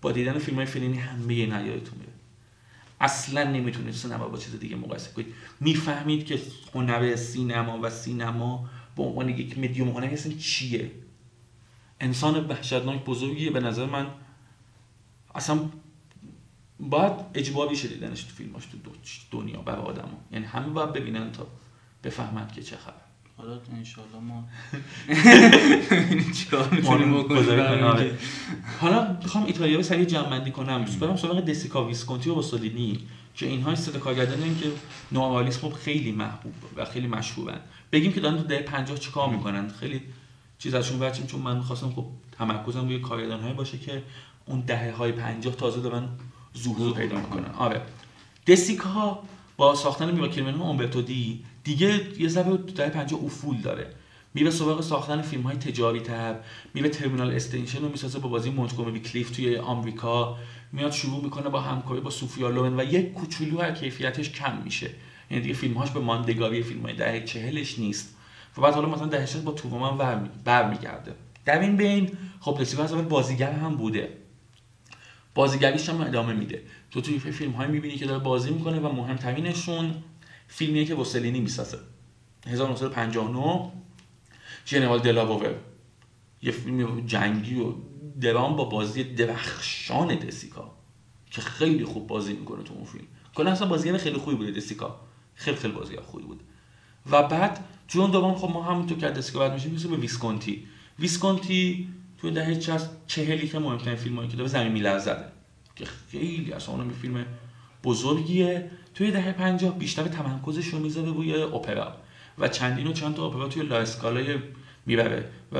[0.00, 2.12] با دیدن فیلم های فلینی همه اینا یادتون میره.
[3.00, 5.34] اصلا نمی‌تونید سینما با چیز دیگه مقایسه کنید.
[5.60, 6.40] می‌فهمید که
[6.74, 10.90] هنر سینما و سینما به عنوان یک مدیوم هنری اصلا چیه؟
[12.00, 14.06] انسان وحشتناک بزرگیه به نظر من.
[15.34, 15.60] اصلا
[16.80, 18.90] باید اجباری شه دیدنش تو فیلماش تو
[19.30, 20.20] دنیا برای آدما.
[20.32, 21.46] یعنی همه باید ببینن تا
[22.04, 23.07] بفهمن که چه خبر.
[23.38, 24.44] حالا انشالله ما
[26.38, 28.18] چیکار می‌تونیم بکنیم؟
[28.80, 30.84] حالا می‌خوام ایتالیا رو سریع جمع بندی کنم.
[31.00, 32.98] برم سراغ دسیکا ویسکونتی و روسولینی
[33.34, 34.70] که اینها سه کارگردانی که
[35.12, 37.60] نوآلیسم خیلی محبوب و خیلی مشهورن.
[37.92, 39.68] بگیم که دارن تو دهه 50 چیکار می‌کنن.
[39.68, 40.00] خیلی
[40.58, 42.06] چیز ازشون بچیم چون من می‌خواستم خب
[42.38, 44.02] تمرکزم روی کارگردان باشه که
[44.46, 46.08] اون دهه های 50 تازه دارن
[46.58, 47.54] ظهور پیدا می‌کنن.
[47.58, 47.82] آره.
[48.46, 49.22] دسیکا
[49.56, 53.86] با ساختن و اومبرتو دی دیگه یه ذره تو دهه 50 افول داره.
[54.34, 56.36] میره سراغ ساختن فیلم های تجاری تر
[56.74, 60.36] میره ترمینال استیشن رو می‌سازه با بازی مونتگومری کلیف توی آمریکا.
[60.72, 64.90] میاد شروع می‌کنه با همکاری با سوفیا لورن و یک کوچولو از کیفیتش کم میشه.
[65.30, 68.16] یعنی دیگه فیلمهاش به ماندگاری فیلم های دهه چهلش نیست.
[68.56, 73.52] و بعد حالا مثلا دهه با تومن برمیگرده در این بین خب دسیکا از بازیگر
[73.52, 74.08] هم بوده.
[75.34, 76.62] بازیگریش هم ادامه میده.
[76.90, 79.94] تو توی فیلم های می‌بینی که داره بازی می‌کنه و مهمترینشون
[80.48, 81.78] فیلمیه که روسلینی می‌سازه.
[82.46, 83.72] 1959
[84.64, 85.54] جنرال دلاوور.
[86.42, 87.72] یه فیلم جنگی و
[88.20, 90.70] درام با بازی درخشان دسیکا
[91.30, 93.06] که خیلی خوب بازی می‌کنه تو اون فیلم.
[93.34, 95.00] کلا اصلا بازیگر خیلی خوبی بوده دسیکا.
[95.34, 96.40] خیلی خیلی بازیگر خوبی بود
[97.10, 100.66] و بعد توی اون دوران خب ما همونطور که دسیکا بعد میشیم می‌رسیم به ویسکونتی
[100.98, 105.24] ویسکونتی توی دهه چهل چهلی که مهمترین فیلمایی که داره زمین میلرزده
[105.76, 107.26] که خیلی اصلا اونم فیلم
[107.84, 108.70] بزرگیه.
[108.98, 111.94] توی دهه 50 بیشتر تمرکزش رو می‌ذاره روی اپرا.
[112.38, 114.38] و چندین و چند تا اپرا توی لاسکالا
[114.86, 115.30] می‌بره.
[115.52, 115.58] و,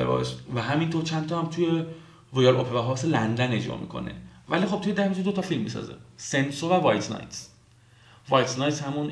[0.55, 1.83] و همینطور چند تا هم توی
[2.31, 4.15] Royal Opera House لندن اجرا می‌کنه.
[4.49, 5.93] ولی خب توی دهه دو تا فیلم می‌سازه.
[6.17, 7.49] سنسو و White Nights.
[8.29, 9.11] White Nights همون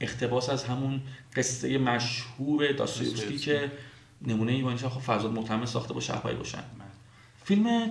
[0.00, 1.00] اقتباس از همون
[1.36, 3.72] قصه مشهور داستایوفسکی که
[4.22, 6.64] نمونه ایرانیش خب فرزاد موتمن ساخته با شب های روشن
[7.44, 7.90] فیلم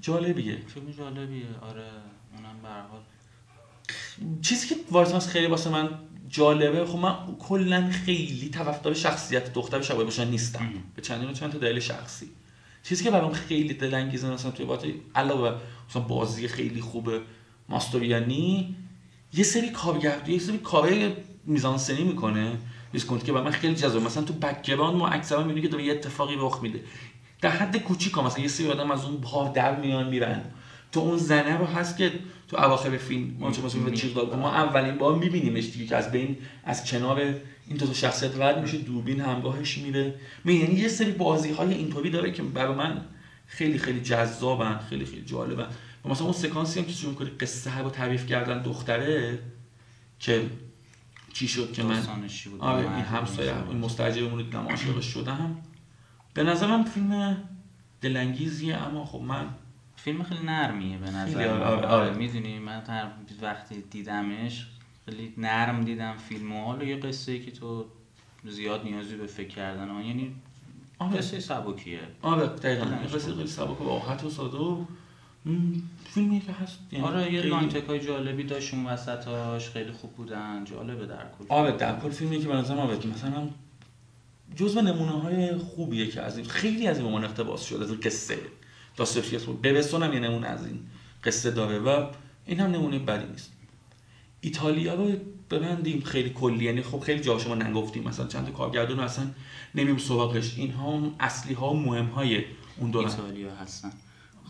[0.00, 0.56] جالبیه.
[0.74, 1.46] فیلم جالبیه.
[1.62, 1.86] آره
[2.36, 3.00] اونم به حال
[4.42, 5.88] چیزی که White Nights خیلی واسه من
[6.28, 10.68] جالبه خب من کلا خیلی طرفدار شخصیت دختر شبای روشن نیستم.
[10.96, 12.26] به چندین چند تا دلیل شخصی.
[12.82, 15.58] چیزی که برام خیلی دلانگیزه مثلا توی وقت علاوه
[15.90, 17.10] مثلا بازی خیلی خوب
[17.68, 18.76] ماسترویانی
[19.34, 21.12] یه سری کارگردانی یه سری کارهای
[21.46, 22.58] میزانسنی می‌کنه.
[22.94, 24.06] ویسکونتی که برای من خیلی جذابه.
[24.06, 26.80] مثلا تو background ما اکثرا می‌بینیم که داره یه اتفاقی رخ میده.
[27.40, 30.42] در حد کوچیک مثلا یه سری آدم از اون بار در میان میرن.
[30.92, 32.12] تو اون زنه رو هست که
[32.50, 36.38] تو اواخر فیلم ما چه مثلا چیز ما اولین بار میبینیمش دیگه که از بین
[36.64, 37.20] از کنار
[37.66, 38.78] این دو تا شخصیت رد میشه.
[38.78, 40.14] دوربین همراهش میره.
[40.44, 43.04] می یعنی یه سری بازی های اینطوری داره که برای من
[43.46, 45.66] خیلی خیلی جذابن خیلی خیلی جالبن.
[46.04, 49.38] و مثلا اون سکانسی هم که شروع کنی قصه رو تعریف کردن دختره
[50.18, 50.42] که
[51.32, 52.02] چی شد که من
[52.50, 53.68] بود؟ آره این همسایه.
[53.68, 55.56] این مستجرمون رو دیدم عاشقش شدم.
[56.34, 57.36] به نظرم فیلم
[58.00, 59.46] دلانگیزیه اما خب من
[60.04, 61.62] فیلم خیلی نرمیه به نظر آره، من.
[61.62, 62.16] آره، آره آره.
[62.16, 63.06] می‌دونی من هر
[63.42, 64.66] وقتی دیدمش
[65.04, 67.84] خیلی نرم دیدم فیلم و حالا یه قصه که تو
[68.44, 70.34] زیاد نیازی به فکر کردن آن یعنی
[70.98, 71.16] آره.
[71.16, 73.34] قصه سبکیه آره دقیقا یه قصه.
[73.34, 74.84] خیلی سبک و راحت و ساده و
[76.04, 80.12] فیلمی که هست یعنی آره یه خیلی- لانتک های جالبی داشت اون وسطاش خیلی خوب
[80.12, 83.48] بودن جالبه در کل آره در کل فیلمی که به نظرم آره مثلا
[84.56, 88.38] جزو نمونه های خوبیه که از این خیلی از این اقتباس شده از قصه
[89.00, 90.80] داستویفسکی ببستون هم یه نمونه از این
[91.24, 92.06] قصه داره و
[92.46, 93.52] این هم نمونه بدی نیست.
[94.40, 95.12] ایتالیا رو
[95.50, 96.64] ببندیم خیلی کلی.
[96.64, 99.26] یعنی خب خیلی جا شما نگفتیم مثلا چند تا کارگردان رو اصلا
[99.74, 100.58] نمیم سراغش.
[100.58, 102.44] اینها هم اصلی ها و مهم های
[102.78, 103.92] اون دوران ایتالیا هستن.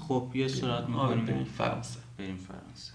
[0.09, 1.99] خب یه سرعت آره بریم می‌کنیم فرانسه.
[2.19, 2.93] بریم فرانسه.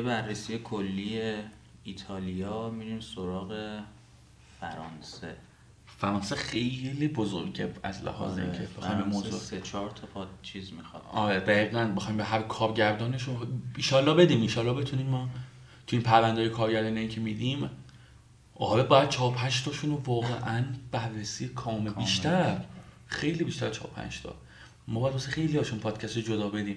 [0.00, 1.20] یه بررسی کلی
[1.84, 3.80] ایتالیا میریم سراغ
[4.60, 5.36] فرانسه.
[5.86, 10.72] فرانسه خیلی بزرگه از لحاظ آره، اینکه بخوایم به موضوع سه چهار تا پاد چیز
[10.72, 11.02] می‌خواد.
[11.12, 15.28] آره دقیقا بخوایم به هر کارگردانش رو ایشالله بدیم ایشالله بتونیم ما
[15.86, 17.70] تو این پرونده کارگردانی که میدیم
[18.54, 22.60] آره باید چهار پنج تاشون رو واقعا بررسی کامل بیشتر.
[23.06, 24.34] خیلی بیشتر چهار پنج تا.
[24.88, 26.76] ما باید واسه خیلی هاشون پادکست جدا بدیم.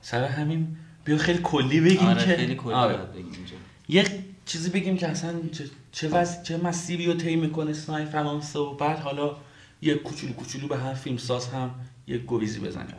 [0.00, 2.96] سر همین بیا خیلی کلی بگیم آره که خیلی کلی آره.
[2.96, 3.46] بگیم
[3.88, 6.42] یه چیزی بگیم که اصلا چه چه, وز...
[6.42, 9.36] چه مسیری رو طی می‌کنه سنای فرانسه و بعد حالا
[9.82, 11.70] یه کوچولو کوچولو به هر فیلمساز هم
[12.06, 12.94] یه گویزی بزنیم.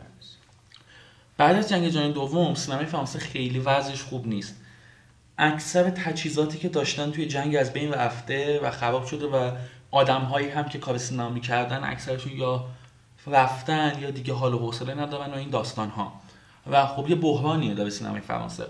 [1.36, 4.56] بعد از جنگ جهانی دوم سینمای فرانسه خیلی وضعش خوب نیست.
[5.38, 9.50] اکثر تجهیزاتی که داشتن توی جنگ از بین رفته و خراب شده و
[9.90, 12.64] آدمهایی هم که کار سینما می‌کردن اکثرشون یا
[13.26, 16.21] رفتن یا دیگه حال و حوصله ندارن و این داستان ها
[16.70, 18.64] و خب یه بحرانیه داره سینمای فرانسه.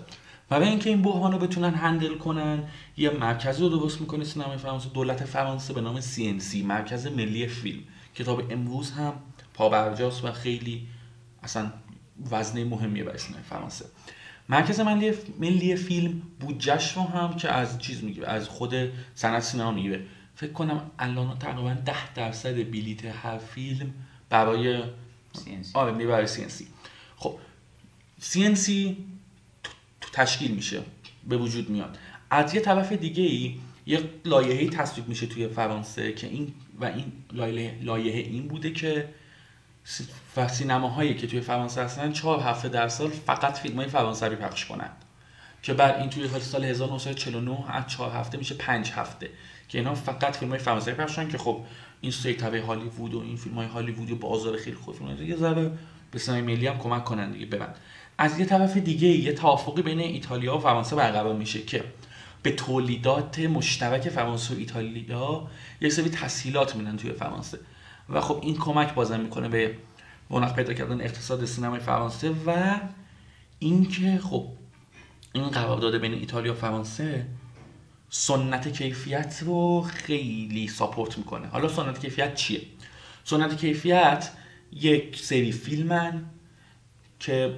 [0.51, 2.63] و برای اینکه این بحران رو بتونن هندل کنن
[2.97, 7.79] یه مرکزی رو درست می‌کنه سینمای فرانسه دولت فرانسه به نام CNC مرکز ملی فیلم.
[8.15, 9.13] کتاب امروز هم
[9.53, 10.87] پابرجاست و خیلی
[11.43, 11.71] اصلا
[12.31, 13.85] وزنه مهمیه برای سینمای فرانسه.
[14.49, 18.73] مرکز ملی ملی فیلم بودجهش رو هم که از چیز می‌گیره از خود
[19.15, 20.05] صنعت سینما می‌گیره.
[20.35, 23.93] فکر کنم الان تقریبا 10 درصد بلیت هر فیلم
[24.29, 24.83] برای
[25.35, 25.67] CNC.
[25.73, 26.63] آره برای CNC
[27.17, 27.35] خب
[28.31, 28.71] CNC
[30.13, 30.81] تشکیل میشه
[31.29, 31.97] به وجود میاد.
[32.29, 33.55] از یه طرف دیگه ای
[33.85, 39.09] یه لایحه‌ای تصویب میشه توی فرانسه که این و این لایحه لایحه این بوده که
[40.37, 44.65] و سینماهایی که توی فرانسه هستن چهار هفته در سال فقط فیلم های فرانسوی پخش
[44.65, 44.95] کنند.
[45.61, 49.29] که بعد این توی سال 1949 از چهار هفته میشه پنج هفته.
[49.69, 51.65] که اینا فقط فیلم های فرانسوی پخش که خب
[52.01, 55.71] این سیطره هالیوود و این فیلم های هالیوودی و بازار خیلی خوب فیلم یه ذره
[56.11, 57.73] به سینمای ملی هم کمک کنن دیگه برن
[58.17, 61.83] از یه طرف دیگه یه توافقی بین ایتالیا و فرانسه برقرار میشه که
[62.43, 65.47] به تولیدات مشترک فرانسه و ایتالیا
[65.81, 67.59] یک سری تسهیلات میدن توی فرانسه.
[68.09, 69.77] و خب این کمک بازم می‌کنه به
[70.29, 72.79] رونق پیدا کردن اقتصاد سینمای فرانسه و
[73.59, 74.47] اینکه خب
[75.33, 77.25] این قرارداد بین ایتالیا و فرانسه
[78.09, 81.47] سنت کیفیت رو خیلی support می‌کنه.
[81.47, 82.61] حالا سنت کیفیت چیه؟
[83.23, 84.31] سنت کیفیت
[84.71, 86.25] یک سری فیلمن
[87.19, 87.55] که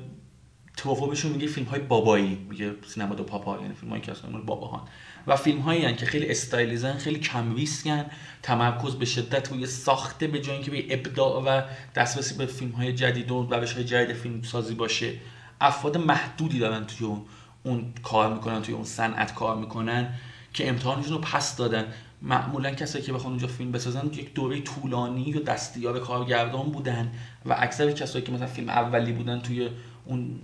[0.77, 4.41] توافقشون میگه فیلم های بابایی میگه cinéma de papa یعنی فیلم هایی که اصلا مال
[4.41, 4.81] باباهان.
[5.27, 8.05] و فیلم هایی که خیلی stylize ن خیلی کم ریسکن
[8.43, 11.61] تمرکز به شدت روی ساخته به جای اینکه به ابداع و
[11.95, 15.13] دسترسی به فیلم های جدید و روش های جدید فیلم سازی باشه.
[15.61, 17.21] افراد محدودی دارن توی اون
[17.63, 20.13] اون کار می‌کنن توی اون صنعت کار می‌کنن
[20.53, 21.85] که امتحانشون رو پس دادن.
[22.21, 27.11] معمولا کسایی که بخوان اونجا فیلم بسازن یک دوره طولانی و دستیار کارگردان بودن
[27.45, 29.69] و اکثر کسایی که مثلا فیلم اولی بودن توی
[30.05, 30.41] اون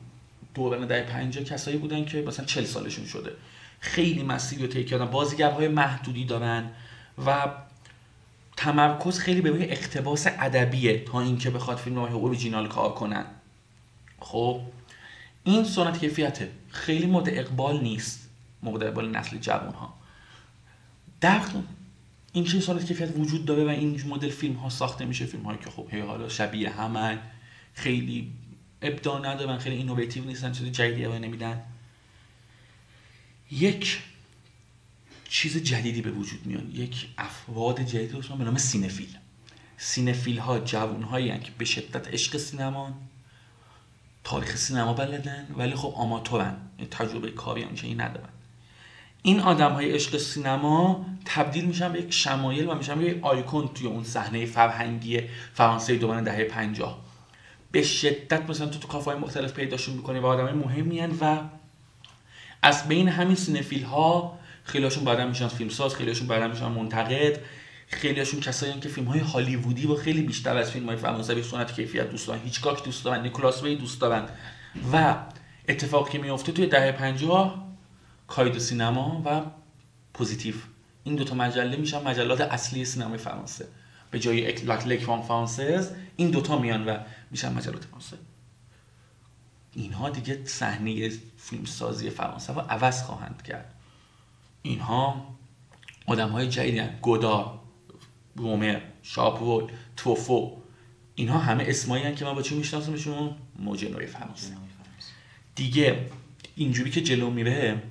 [0.53, 3.31] دوران دهه 50 کسایی بودن که مثلا 40 سالشون شده.
[3.79, 5.05] خیلی مسیری رو طی کردن.
[5.05, 6.69] بازیگرهای محدودی دارن
[7.25, 7.47] و
[8.57, 13.25] تمرکز خیلی به روی اقتباس ادبیه تا اینکه بخواد فیلم های اوریجینال کار کنن.
[14.19, 14.61] خب
[15.43, 16.51] این سنت کیفیته.
[16.69, 18.29] خیلی مورد اقبال نیست.
[18.63, 19.93] مورد اقبال نسل جوان ها
[21.21, 21.41] در
[22.33, 25.59] این چه سنت کیفیت وجود داره و این مدل فیلم ها ساخته میشه؟ فیلم هایی
[25.63, 27.19] که خب هی حالا شبیه همن.
[27.73, 28.31] خیلی
[28.81, 31.61] ابداع ندارن خیلی innovative نیستن چیز جدیدی ارائه نمیدن.
[33.51, 33.99] یک
[35.29, 39.17] چیز جدیدی به وجود میاد یک افراد جدیدی رو به نام cinephile.
[39.77, 42.93] cinephile ها جوان هایی که به شدت عشق سینما
[44.23, 46.57] تاریخ سینما بلدن ولی خب آماتورن
[46.91, 48.29] تجربه کاری این ندارن.
[49.23, 53.67] این آدم های عشق سینما تبدیل میشن به یک شمایل و میشن به یک آیکون
[53.67, 55.21] توی اون صحنه فرهنگی
[55.53, 57.10] فرانسه دوران دهه 50
[57.71, 61.39] به شدت مثلا تو تو کافه مختلف پیداشون می‌کنی و آدم مهمی و
[62.61, 67.39] از بین همین cinephile ها خیلیشون بعدا میشن فیلمساز خیلیشون بعدا میشن منتقد
[67.87, 72.09] خیلیشون کسایی که فیلم های هالیوودی و خیلی بیشتر از فیلم های فرانسوی سنت کیفیت
[72.09, 74.29] دوست دارن هیچکاک دوست دارن نیکولاس ری دوست دارن.
[74.93, 75.15] و
[75.69, 77.67] اتفاقی که میفته توی دهه 50
[78.27, 79.41] کایه دو سینما و
[80.13, 80.55] پوزیتیو.
[81.03, 83.67] این دوتا مجله میشن مجلات اصلی سینمای فرانسه.
[84.11, 84.51] به جای
[84.85, 86.97] لکران فرانسز این دوتا میان و
[87.31, 88.17] میشن مجلات فرانسه.
[89.73, 93.73] اینها دیگه صحنه فیلمسازی فرانسه و عوض خواهند کرد.
[94.61, 95.27] اینها
[96.05, 97.59] آدم های جدیدی گودا
[98.35, 100.57] رومر شاپول توفو.
[101.15, 104.53] اینها همه اسمایی که من با چی میشناسمشون موجه فرانسه.
[105.55, 106.05] دیگه
[106.55, 107.83] اینجوری که جلو میره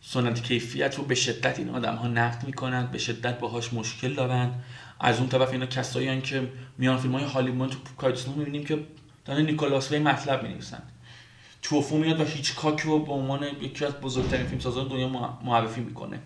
[0.00, 4.54] سنت کیفیت رو به شدت این آدم ها نقد می‌کنند به شدت باهاش مشکل دارن
[5.00, 8.78] از اون طرف اینا کسایی که میان فیلم های هالیوود تو کاریتسون می‌بینیم که
[9.24, 10.82] دارن نیکولاس وی مطلب می‌نویسن.
[11.62, 15.08] توفو میاد و هیچ کاک رو به عنوان یکی از بزرگترین فیلم سازان دنیا
[15.44, 16.18] معرفی می‌کنه.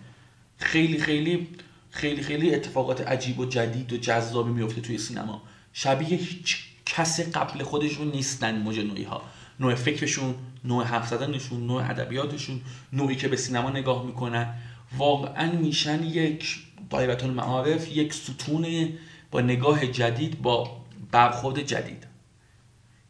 [0.57, 1.47] خیلی خیلی
[1.89, 5.41] خیلی خیلی اتفاقات عجیب و جدید و جذابی میفته توی سینما.
[5.73, 9.21] شبیه هیچ کس قبل خودشون نیستن مجنوی ها
[9.59, 12.61] نوع فکرشون نوع حرف زدنشون نوع ادبیاتشون
[12.93, 14.53] نوعی که به سینما نگاه می‌کنن.
[14.97, 16.59] واقعا میشن یک
[16.89, 18.89] دایره المعارف یک ستون
[19.31, 22.07] با نگاه جدید با برخورد جدید.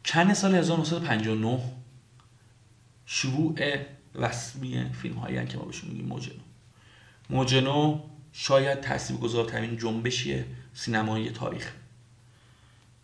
[0.04, 1.60] کن سال 1959
[3.06, 3.54] شروع
[4.14, 6.38] رسمی فیلم هایی که ما بهشون میگیم موجنو.
[7.30, 8.00] موجنو
[8.32, 10.44] شاید تاثیرگذارترین جنبشی
[10.74, 11.72] سینمایی تاریخ.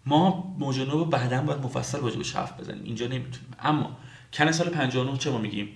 [0.06, 2.84] ما موجنو رو بعدا باید مفصل راجع حرف بزنیم.
[2.84, 3.54] اینجا نمی‌تونیم.
[3.60, 3.96] اما
[4.32, 5.68] کن سال 59 چه ما میگیم؟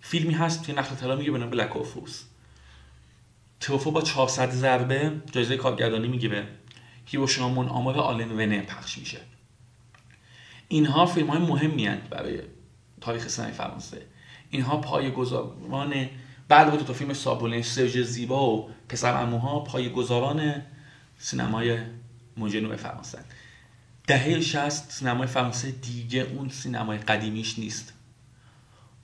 [0.00, 2.22] فیلمی هست که نخل طلا میگه به نام بلک اوفوس
[3.64, 6.46] توفو با 400 ضربه جایزه کارگردانی می‌گیره.
[7.06, 9.20] هیروشیما آمار آلن ونه پخش میشه.
[10.68, 12.40] اینها فیلم های مهمی برای
[13.00, 14.06] تاریخ سینمای فرانسه.
[14.50, 16.08] اینها پای گذاران
[16.48, 20.62] بعد دو تا فیلم سابونه سرژ زیبا و پسر اموها پای گذاران
[21.18, 21.78] سینمای
[22.36, 23.18] موجنو فرانسه
[24.06, 27.93] دهه 60 سینمای فرانسه دیگه اون سینمای قدیمیش نیست.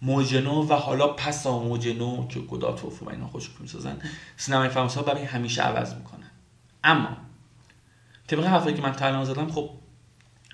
[0.03, 3.99] موجنو و حالا پسا موجنو که گداتوف و اینا خوش می‌سازن.
[4.37, 6.31] سینمای فرانسه برای همیشه عوض می‌کنن.
[6.85, 7.17] اما
[8.27, 9.71] طبق حرفایی که من تعلیم زدم خب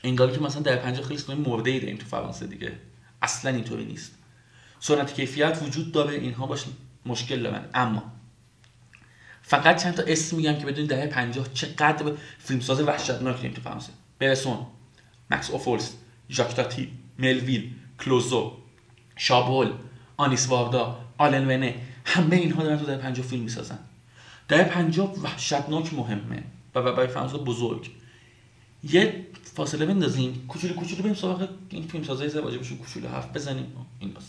[0.05, 2.73] انگاری که مثلا در 50 خیلی سینمای مرده ای داریم تو فرانسه دیگه.
[3.23, 4.15] اصلا اینطوری نیست.
[4.81, 6.65] سنت کیفیت وجود داره اینها باش
[7.07, 7.65] مشکل دارن.
[7.75, 8.13] اما
[9.43, 13.93] فقط چند تا اسم میگم که بدون دهه 50 چقدر فیلمساز وحشتناک داریم تو فرانسه.
[14.19, 14.67] برسون.
[15.31, 15.93] مکس اوفولس
[16.31, 16.89] ژاک
[17.19, 18.53] ملویل کلوزو.
[19.17, 19.73] شابول
[20.17, 23.79] آنیس واردا آلن ونه همه اینها دارن تو در 50 فیلم می‌سازن.
[24.49, 26.43] در 50 وحشتناک مهمه
[26.75, 27.91] و برای فرانسه بزرگ.
[28.83, 30.45] یه فاصله بندازیم.
[30.49, 33.67] کوچولو کوچولو بریم سراغ این فیلم سازای زواجه بشون کوچولو حرف بزنیم.
[34.01, 34.25] این باز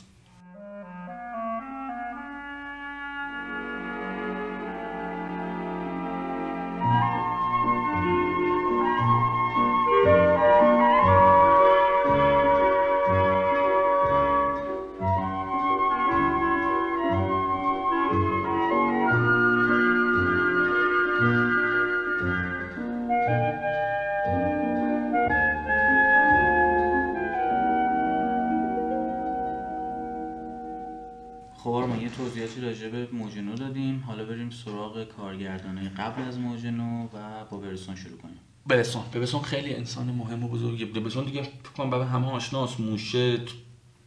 [35.97, 38.39] قبل از موجنو و با برسون شروع کنیم.
[38.67, 43.53] برسون برسون خیلی انسان مهم و بزرگی برسون دیگه فکر کنم برای همه آشناس موشت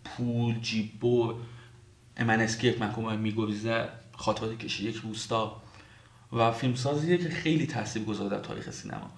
[0.05, 1.35] پول جیبو
[2.17, 5.63] امن اسکیپ محکوم میگویزه خاطرات کشی یک روستا.
[6.33, 9.11] و فیلمسازیه که خیلی تاثیر گذاره در تاریخ سینما.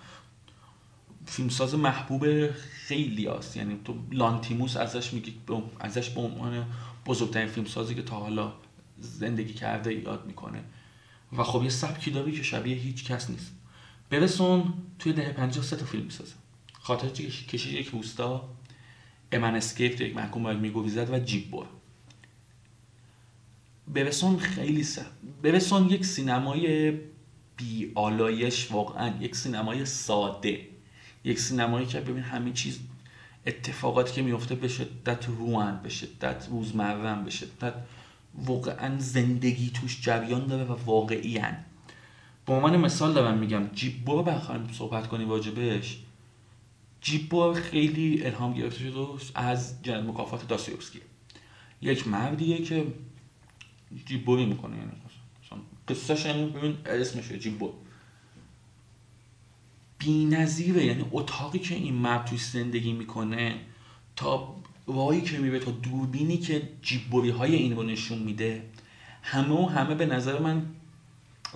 [1.27, 5.35] فیلمساز محبوب خیلی هست یعنی تو لانتیموس ازش میگی
[5.81, 6.67] ازش به عنوان
[7.07, 8.53] بزرگترین فیلمسازی که تا حالا
[8.99, 10.65] زندگی کرده یاد می‌کنه.
[11.39, 13.53] و خب یه سبکی داره که شبیه هیچ کس نیست.
[14.11, 16.33] برسون توی دهه 50 سه تا فیلم می‌سازه.
[16.73, 18.49] خاطرات کشیش یک روستا
[19.33, 21.67] A Man Escaped یک محکوم به مرگ میگریزد و جیب بر
[23.89, 25.11] برسون خیلی سخت
[25.43, 26.91] برسون یک سینمای
[27.57, 30.67] بی آلایش واقعا یک سینمای ساده.
[31.25, 32.81] یک سینمایی که ببین همه چیز
[33.47, 37.75] اتفاقاتی که میفته به شدت روان به شدت روزمرن به شدت
[38.35, 41.65] واقعا زندگی توش جریان داره و واقعی هن.
[42.47, 45.99] به عنوان مثال دارم میگم جیبو بخوایم صحبت کنیم واجبش
[47.01, 51.01] جیبو خیلی الهام گرفته شده از جنرال مکافات داستایوفسکی.
[51.83, 52.87] یک مردیه که
[54.07, 54.93] جیبوی می‌کنه یعنی
[55.89, 57.73] قصهش یعنی ببین اسمشه جیبو
[59.99, 63.61] بی نظیره یعنی اتاقی که این مرد توی زندگی می‌کنه
[64.17, 68.63] تا وایی که میبه تا دوربینی که جیبوری های این رو نشون میده
[69.23, 70.67] همه و همه به نظر من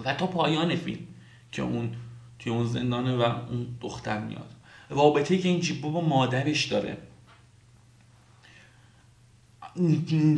[0.04, 1.06] و تا پایان فیلم
[1.52, 1.92] که اون
[2.38, 4.50] توی اون زندانه و اون دختر میاد.
[4.90, 6.98] رابطه که این جیبو با مادرش داره.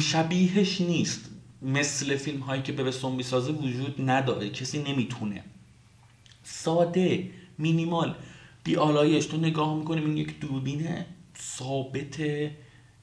[0.01, 1.30] شبیهش نیست.
[1.62, 4.51] مثل فیلم هایی که به می‌سازه وجود نداره.
[4.51, 5.45] کسی نمی‌تونه.
[6.43, 8.14] ساده مینیمال.
[8.64, 10.89] بی آلایش تو نگاه می‌کنیم این یک دوربین
[11.39, 12.20] ثابت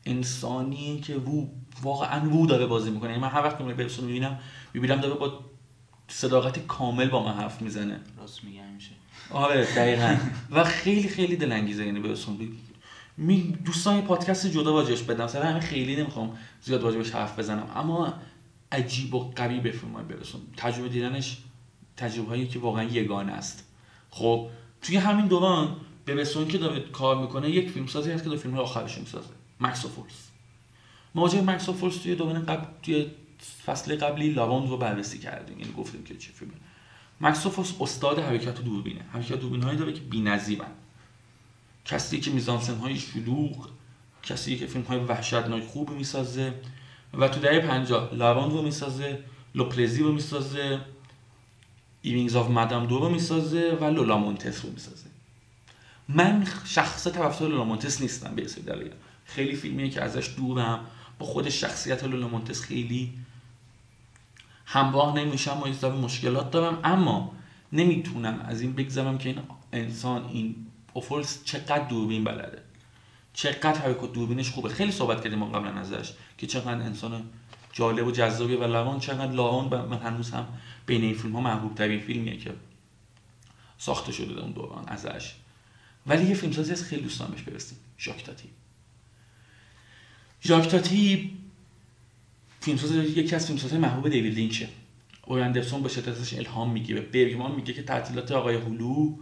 [0.06, 1.48] انسانی که وو
[1.82, 3.10] واقعا وو داره بازی می‌کنه.
[3.10, 4.40] یعنی من هر وقت برسون می‌بینم
[4.74, 5.40] می‌بینم داره با
[6.08, 8.00] صداقت کامل با من حرف می‌زنه.
[8.18, 8.92] راست میگه همیشه
[9.32, 10.18] آره دقیقا.
[10.52, 12.38] و خیلی خیلی دلانگیزه یعنی برسون
[13.18, 15.28] می دوستان پادکست جدا واجهش بدم.
[15.28, 17.68] سر همین خیلی نمی‌خوام زیاد واجبش حرف بزنم.
[17.76, 18.14] اما
[18.72, 21.38] عجیب و قوی به فیلم برسون تجربه دیدنش
[21.98, 23.64] تجربه هایی که واقعا یگانه است.
[24.10, 24.50] خب
[24.82, 25.76] توی همین دوران
[26.06, 29.30] به که داره کار می‌کنه یک فیلم سازی هست که دو فیلم آخرش می‌سازه.
[29.60, 30.28] مکس فورس
[31.16, 33.12] مواجه مکس فورس توی دوران قبل توی
[33.66, 35.60] فصل قبلی لاوند رو بررسی کردیم.
[35.60, 36.54] یعنی گفتیم که چه فیلمه.
[37.22, 39.02] مکس فورس استاد حرکت دوربینه.
[39.14, 40.72] حرکت دوربین هایی داره که بی‌نظیرن.
[41.86, 43.70] کسی که میزانسن های شلوغ
[44.24, 46.54] کسی که فیلم های وحشتناک خوب می‌سازه.
[47.14, 49.24] و تو دهه 50 La Ronde رو می‌سازه
[49.56, 50.82] Le Plaisir رو می‌سازه
[52.02, 55.06] Earrings of Madame de رو می‌سازه و لولا مونتس رو می‌سازه.
[56.10, 58.92] من شخص طرفدار لولا مونتس نیستم به دلیل
[59.26, 60.86] خیلی فیلمیه که ازش دورم.
[61.20, 63.14] با خود شخصیت لولا مونتس خیلی
[64.66, 66.80] همراه نمیشم و یه مشکلات دارم.
[66.84, 67.36] اما
[67.74, 69.40] نمی‌تونم از این بگذرم که این
[69.74, 70.56] انسان این
[70.94, 72.62] اوفولس چقدر دوربین بلده.
[73.34, 74.70] چقدر حرکت دوربینش خوبه.
[74.70, 77.24] خیلی صحبت کردیم ما قبلا ازش که چقدر انسان
[77.74, 80.48] جالب و جذابی و لوان چقدر لاون من هنوز هم
[80.86, 82.54] بین این فیلم ها محبوب ترین فیلمیه که
[83.78, 85.36] ساخته شده اون دوران ازش.
[86.08, 87.78] ولی یه فیلمسازی از خیلی دوستان بهش برسیم.
[90.42, 91.38] ژاکتاتی ژاکتاتی
[92.62, 94.70] فیلمساز یکی از فیلمسازهای محبوب دیوید لینچه.
[95.26, 97.02] اویندرسون به شدت ازش الهام می‌گیره.
[97.02, 99.18] برگمان میگه که تعطیلات آقای هلو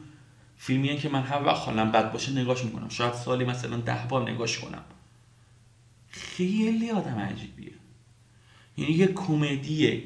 [0.57, 2.89] فیلمیه که من هر وقت حالم بد باشه نگاش می‌کنم.
[2.89, 4.83] شاید سالی مثلا ده بار نگاش کنم.
[6.09, 7.71] خیلی آدم عجیبیه.
[8.77, 10.03] یعنی یه کمدیه.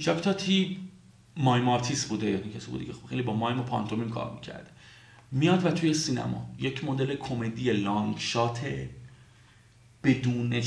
[0.00, 0.78] ژاک تاتی
[1.36, 4.70] mime artist بوده یعنی کسی بوده که خیلی با mime و پانتومیم کار می‌کرده
[5.32, 6.50] میاد و توی سینما.
[6.58, 8.90] یک مدل کمدی long shot ه.
[10.04, 10.62] بدون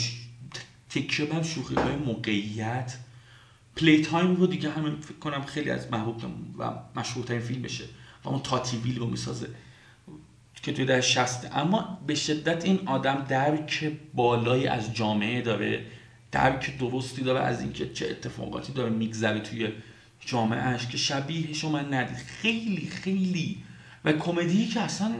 [0.89, 2.97] تکیه بر شوخی های موقعیت.
[3.75, 6.23] Playtime رو دیگه همین فکر کنم خیلی از محبوب
[6.59, 7.83] و مشهورترین فیلم بشه.
[8.23, 9.47] و اون تاتی ویل رو می‌سازه.
[10.63, 15.85] که توی در شسته اما به شدت این آدم درک بالایی از جامعه داره.
[16.31, 19.69] درک درستی داره از اینکه چه اتفاقاتی داره میگذره توی
[20.19, 22.17] جامعهش که شبیهش رو من ندیدم.
[22.17, 23.63] خیلی خیلی.
[24.05, 25.15] و کمدی که اصلا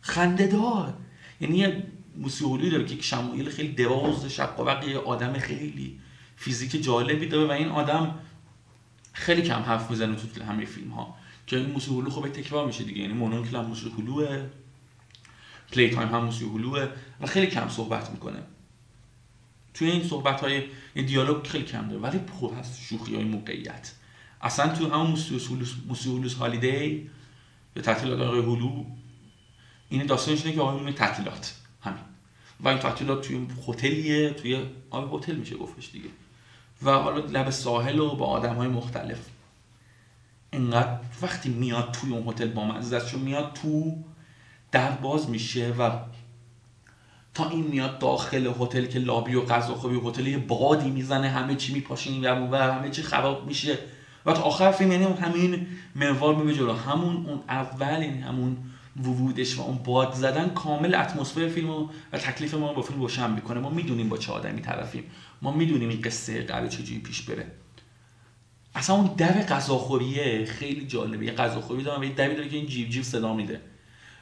[0.00, 0.94] خنده دار.
[1.40, 1.82] یعنی
[2.20, 6.00] یه موسیو اولو داره که شمایل خیلی دراز شق یه آدم خیلی
[6.36, 8.18] فیزیک جالبی داره و این آدم
[9.12, 11.16] خیلی کم حرف می‌زنه تو همه فیلم ها
[11.46, 14.02] که این موسیو اولو خب تکرار میشه دیگه یعنی Mon Oncle هم موسیو
[15.72, 16.88] اولو Playtime هم موسیو اولو
[17.20, 18.42] و خیلی کم صحبت می‌کنه.
[19.74, 20.62] توی این صحبت های
[20.94, 23.92] این دیالوگ خیلی کم داره ولی پر هست شوخی های موقعیت.
[24.42, 25.18] اصلا تو همون
[25.88, 27.10] Monsieur Hulot's Holiday
[27.74, 28.84] به تعطیلات آقای اولو
[29.88, 31.59] این داستانش اینه که آقای تعطیلات.
[32.64, 36.08] و این تعطیلات توی هتلیه توی آب هتل میشه گفتش دیگه.
[36.82, 39.18] و حالا لب ساحل و با آدم های مختلف.
[40.50, 43.96] اینقدر وقتی میاد توی اون هتل با مزدش میاد تو
[44.72, 45.90] در باز میشه و
[47.34, 51.54] تا این میاد داخل هتل که لابی و غذا خوبی هتل یه بادی می‌زنه همه
[51.54, 53.78] چی میپاشه این و همه چی خراب میشه.
[54.26, 56.72] و تا آخر فیلم یعنی همین منوار میبه جلو.
[56.72, 58.56] همون اون اول یعنی همون
[59.04, 63.60] وجودش و اون باد زدن کامل اتمسفر فیلم و تکلیف ما با فیلم روشن می‌کنه.
[63.60, 65.04] ما می‌دونیم با چه آدمی طرفیم.
[65.42, 67.46] ما می‌دونیم این قصه قرار چجوری پیش بره.
[68.74, 71.26] اصلا اون دو غذاخوریه خیلی جالبه.
[71.26, 73.60] یه غذاخوری دارم و یه دبی داره که این جیب جیب صدا میده.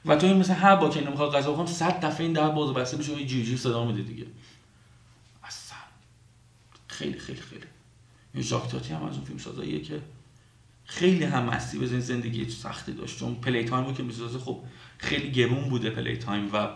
[0.04, 2.74] و تو این مثلا هر با که نمی‌خواد غذا بخورم صد دفعه این در باز
[2.74, 4.26] بسته بشه و جیب جیب صدا میده دیگه.
[5.44, 5.78] اصلا.
[6.86, 7.62] خیلی خیلی خیلی.
[8.34, 10.00] این ژاک هم از اون فیلم سازاییه که
[10.90, 13.18] خیلی هم مستی به زندگی سختی داشت.
[13.18, 14.62] چون Playtime رو که می‌سازه خب
[14.98, 16.68] خیلی گرون بوده Playtime و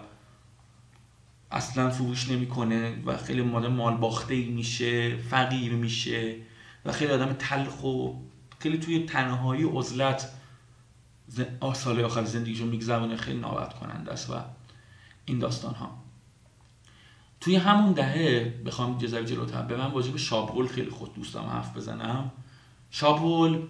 [1.51, 6.37] اصلا فروش نمی‌کنه و خیلی مال مال باخته میشه فقیر میشه
[6.85, 8.13] و خیلی آدم تلخ و
[8.59, 10.29] خیلی توی تنهایی عزلت
[11.75, 13.17] سال آخر زندگیشو میگذرونه.
[13.17, 14.35] خیلی ناراحت کننده است و
[15.25, 16.03] این داستان ها
[17.41, 22.33] توی همون دهه بخوام ذره جلوتر به من راجب شابرول خیلی خود دوستم حرف بزنم.
[22.91, 23.63] شابرول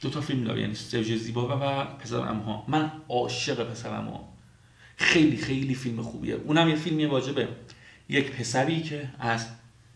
[0.00, 4.28] دو تا فیلم داره یعنی سرژ زیبا و پسر امها من عاشق پسر امها
[4.96, 6.34] خیلی خیلی فیلم خوبیه.
[6.34, 7.48] اونم یه فیلمی واجبه.
[8.08, 9.46] یک پسری که از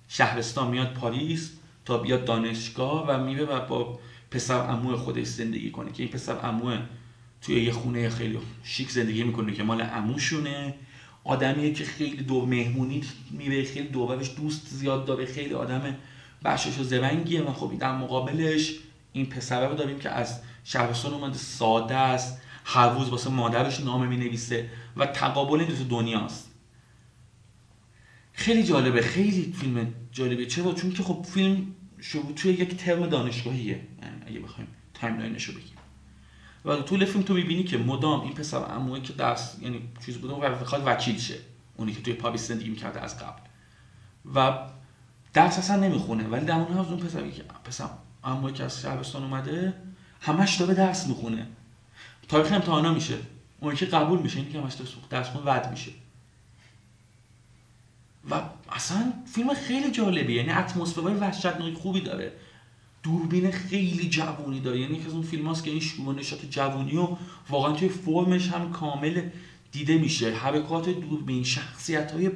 [0.08, 1.52] شهرستان میاد پاریس
[1.84, 3.98] تا بیاد دانشگاه و میره و با
[4.30, 5.92] پسر عمو خودش زندگی کنه.
[5.92, 6.76] که این پسر عمو
[7.42, 10.74] توی یه خونه خیلی شیک زندگی می‌کنه که مال عموشونه
[11.24, 15.96] آدمیه که خیلی دور مهمونی میره خیلی دورش دوست زیاد داره خیلی آدم
[16.44, 18.74] بخشش و زرنگیه و خب در مقابلش
[19.12, 24.06] این پسره رو داریم که از شهرستان اومده ساده است هر روز واسه مادرش نامه
[24.06, 26.50] می نویسه و تقابل این دنیاست.
[28.32, 31.66] خیلی جالبه خیلی فیلم جالبه چرا؟ چون که خب فیلم
[32.00, 33.80] شروع توی یک ترم دانشگاهیه.
[34.02, 35.76] یعنی اگه بخوایم timeline ش رو بگیم.
[36.64, 40.34] و طول فیلم تو می‌بینی که مدام این پسر عمویی که درس یعنی چیز بوده
[40.34, 41.38] و بخواد وکیل شه.
[41.76, 43.40] اونی که توی پاریس زندگی می‌کرده از قبل.
[44.34, 44.58] و
[45.32, 46.28] درس اصلا نمی‌خونه.
[46.28, 47.88] ولی در اون اون پسری که پسر
[48.24, 49.74] عمویی که از شهرستان اومده
[50.20, 51.46] همش داره درس می‌خونه.
[52.28, 53.14] تاریخ امتحانا میشه.
[53.60, 55.90] اون که قبول میشه اینی که همش داره درس خون رد میشه.
[58.30, 58.40] و
[58.72, 60.36] اصلا فیلم خیلی جالبیه.
[60.36, 62.32] یعنی اتمسفرهای وحشتناک خوبی داره.
[63.02, 64.80] دوربین خیلی جوونی داره.
[64.80, 67.08] یعنی از اون فیلم هاست که این شکوه نشاط جوونی و
[67.48, 69.28] واقعا توی فرمش هم کامل
[69.72, 70.34] دیده میشه.
[70.34, 72.30] حرکات دوربین شخصیت های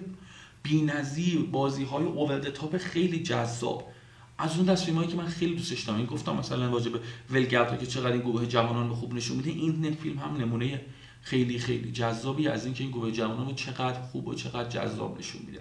[0.63, 3.94] بی‌نظیر بازی های خیلی جذاب.
[4.39, 5.99] از اون دست فیلمایی که من خیلی دوستش دارم.
[5.99, 6.93] این گفتم مثلا واجب
[7.31, 10.81] ولگرد که چقدر این گروه جوانان رو خوب نشون میده این فیلم هم نمونه
[11.23, 15.43] خیلی خیلی جذابی از اینکه این گروه جوانان رو چقدر خوب و چقدر جذاب نشون
[15.47, 15.61] میده.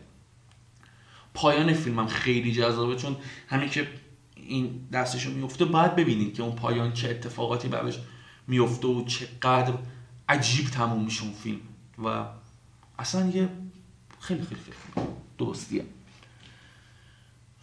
[1.34, 3.16] پایان فیلم هم خیلی جذابه چون
[3.48, 3.88] همین که
[4.36, 8.00] این دستشو میفته باید ببینید که اون پایان چه اتفاقاتی براش
[8.48, 9.74] میفته و چقدر
[10.30, 11.60] عجیب تموم میشه فیلم.
[12.04, 12.26] و
[13.00, 13.50] اصلا یه
[14.20, 15.08] خیلی خیلی خیلی, خیلی
[15.38, 15.86] درستیه.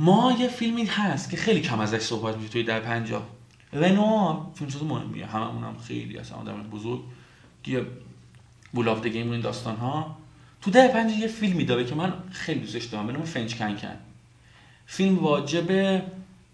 [0.01, 3.27] ما یه فیلمی هست که خیلی کم ازش صحبت میشه توی در پنجاه.
[3.73, 4.47] رنوار.
[4.55, 7.01] فیلمساز مهمیه هممون هم خیلی اصلا آدم بزرگ.
[7.63, 7.87] که
[8.73, 10.17] بولاف گیم این داستان ها
[10.63, 13.07] تو ده پنج یه فیلمی داره که من خیلی دوستش دارم.
[13.07, 13.97] به نام فنچ کنکن
[14.87, 16.03] فیلم واجب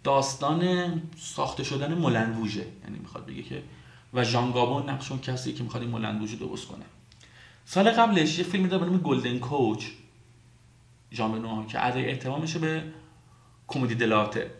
[0.05, 3.62] داستان ساخته شدن مولن روژه یعنی می‌خواد بگه که
[4.14, 6.84] و ژان گابون نقش اون کسی که می‌خواد این مولن روژ درست کنه.
[7.64, 9.84] سال قبلش یه فیلمی داره به نام Golden Coach
[11.12, 12.82] ژان که ادای احترامشه به
[13.68, 14.51] commedia dell'arte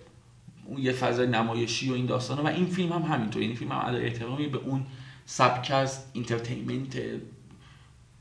[0.65, 3.43] اون یه فضای نمایشی و این داستانه و این فیلم هم همینطور.
[3.43, 4.87] یعنی فیلم هم احترامی به اون
[5.27, 6.97] سبک از entertainment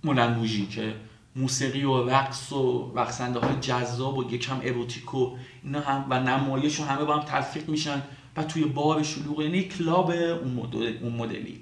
[0.04, 0.96] مولن روژی که
[1.36, 5.16] موسیقی و رقص و رقصنده های جذاب و یکم اروتیک
[5.64, 8.02] اینا هم و نمایش و همه با هم تلفیق میشن
[8.38, 9.42] و توی بار شلوغ.
[9.42, 11.62] یعنی کلاب اون مدل اون مدلی.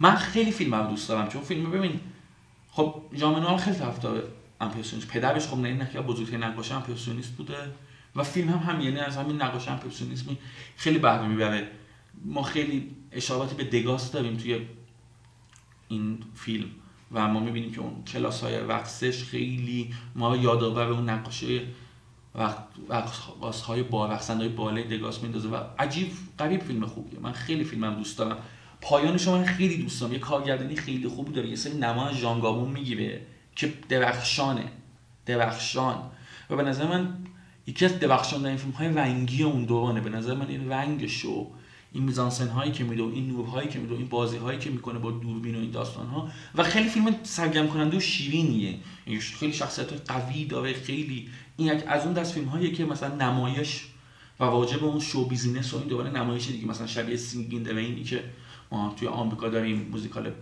[0.00, 2.00] من خیلی فیلم رو دوست دارم چون فیلم ببین
[2.70, 4.22] خب ژامنوال خیلی طرفدار
[4.60, 5.08] امپرسیونیست.
[5.10, 7.54] پدرش خب نه اینکه بزرگترین نقاش امپرسیونیست بوده.
[8.18, 10.38] و فیلم هم هم یعنی از همین نقاش امپرسیونیسمی
[10.76, 11.68] خیلی بهره می‌بره.
[12.24, 14.60] ما خیلی اشاراتی به دگاس داریم توی
[15.88, 16.68] این فیلم
[17.12, 21.60] و ما می‌بینیم که اون کلاس های رقصش خیلی ما یادآور اون نقاشی
[22.90, 26.08] رقص های با رقصنده های بالای دگاس میندازه و عجیب
[26.38, 27.20] قریب فیلم خوبیه.
[27.20, 28.38] من خیلی فیلمم دوست دارم.
[28.80, 30.12] پایانش من خیلی دوست دارم.
[30.12, 31.48] یه کارگردانی خیلی خوبی داره.
[31.48, 34.72] یه سری نما ژانگابون می‌گیره که درخشانه.
[35.26, 36.10] درخشان.
[36.50, 37.18] و به نظر من
[37.68, 37.92] یکی از
[38.32, 40.00] این فیلم های رنگی اون دورانه.
[40.00, 41.46] به نظر من این رنگش و
[41.92, 44.70] این میزانسن هایی که میده و این نورهایی که میده و این بازی هایی که
[44.70, 48.78] می‌کنه با دوربین و این داستان ها و خیلی فیلم سرگرم کننده و شیرینیه.
[49.20, 53.84] خیلی شخصیت قوی داره خیلی این یک از اون دست فیلم هایی که مثلا نمایش
[54.40, 56.66] و راجب اون show business و این دوباره نمایش دیگه.
[56.66, 58.24] مثلا شبیه Singin' in the Rain ی که
[58.72, 60.32] ما توی آمریکا داریم موزیکال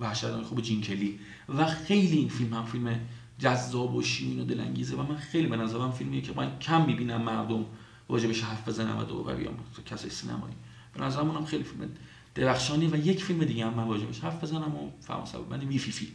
[0.00, 1.18] وحشتناک خوب جین کلی.
[1.48, 3.00] و خیلی این فیلم هم فیلم
[3.38, 7.22] جذاب و شیرین و دلانگیزه و من خیلی به نظرم فیلمیه که من کم می‌بینم
[7.22, 7.66] مردم
[8.08, 9.54] راجبش حرف بزنم و دور بیام
[9.86, 10.54] کسای سینمایی.
[10.94, 11.88] به نظرم اونم خیلی فیلم
[12.34, 16.12] درخشانی و یک فیلم دیگه هم من راجبش حرف بزنم و فرانسه من Rififi.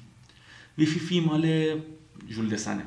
[0.77, 1.75] Rififi مال
[2.29, 2.85] ژول دسنه.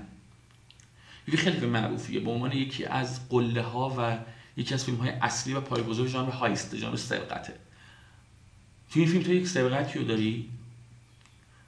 [1.29, 2.21] وی خیلی فیلم معروفیه.
[2.21, 4.19] به عنوان یکی از قله ها و
[4.57, 7.53] یکی از فیلم های اصلی و پایه‌گذار ژانر heist ژانر سرقته.
[8.91, 10.51] تو این فیلم تو یک سرقتی رو داری؟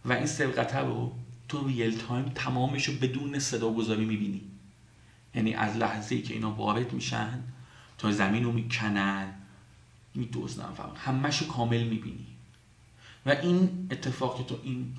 [0.04, 1.12] و این سرقته رو
[1.48, 4.42] تو real time تمامش رو بدون صدا گذاری می‌بینی.
[5.34, 7.42] یعنی از لحظه ای که اینا وارد میشن
[7.98, 9.34] تا زمین رو می‌کنن
[10.14, 10.96] میدزدن فقط.
[10.96, 12.26] همش رو کامل می‌بینی.
[13.26, 14.96] و این اتفاق که تو این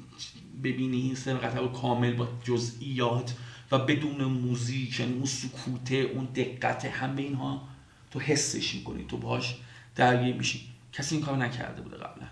[0.63, 3.35] ببینی این سرقت رو کامل با جزئیات
[3.71, 7.67] و بدون موزیک یعنی اون سکوته اون دقت همه اینها
[8.11, 9.03] تو حسش می‌کنی.
[9.03, 9.55] تو باش
[9.95, 10.69] درگیر میشی.
[10.93, 12.27] کسی این کار نکرده بوده قبلا.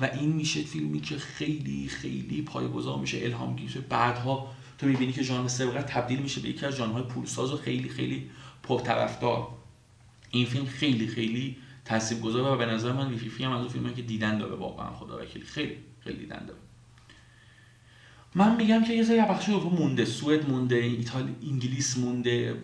[0.00, 5.22] و این میشه فیلمی که خیلی خیلی پایه‌گذار میشه الهام گیر بعدها تو می‌بینی که
[5.22, 8.30] ژانر سرقت تبدیل میشه به یکی از ژانرهای پولساز و خیلی خیلی
[8.62, 9.48] پرطرفدار.
[10.30, 14.02] این فیلم خیلی خیلی تاثیرگذار و به نظر من ویفیفی هم از اون فیلمایی که
[14.02, 15.44] دیدن داره واقعا خدا وکیلی.
[15.44, 16.60] خیلی خیلی دیدن داره.
[18.34, 20.04] من میگم که یه سری بخش رو مونده.
[20.04, 22.62] سوئد مونده ایتالی انگلیس مونده.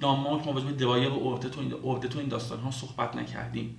[0.00, 1.70] دانمارک ما به دوایر و این
[2.00, 3.76] تو این داستان ها صحبت نکردیم.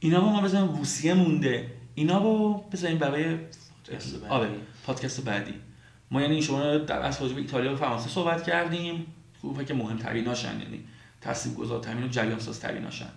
[0.00, 1.81] اینا ما بزنیم روسیه مونده.
[1.94, 3.38] اینا رو بزنیم برای
[4.28, 4.50] آره
[4.86, 5.54] پادکست بعدی.
[6.10, 9.06] ما یعنی شما در اصل راجع به ایتالیا و فرانسه صحبت کردیم.
[9.42, 10.84] گروه که مهمتریناشن یعنی
[11.20, 13.08] تاثیرگذارترین و جریان سازتریناشن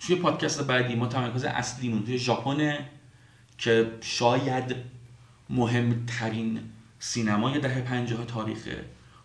[0.00, 2.78] توی پادکست بعدی ما تمرکز اصلیمون توی ژاپن
[3.58, 4.76] که شاید
[5.50, 6.60] مهمترین
[6.98, 8.68] سینمای دهه 50 تاریخ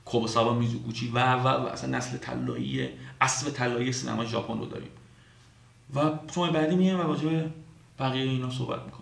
[0.06, 2.90] کوبوساوا میزوگوچی و و, و اصلا نسل طلایی
[3.22, 4.90] اصل طلایی سینما ژاپن رو داریم.
[5.96, 7.46] و شما بعدی میایم و راجع
[8.02, 9.01] به بقیه اینا صحبت می‌کنیم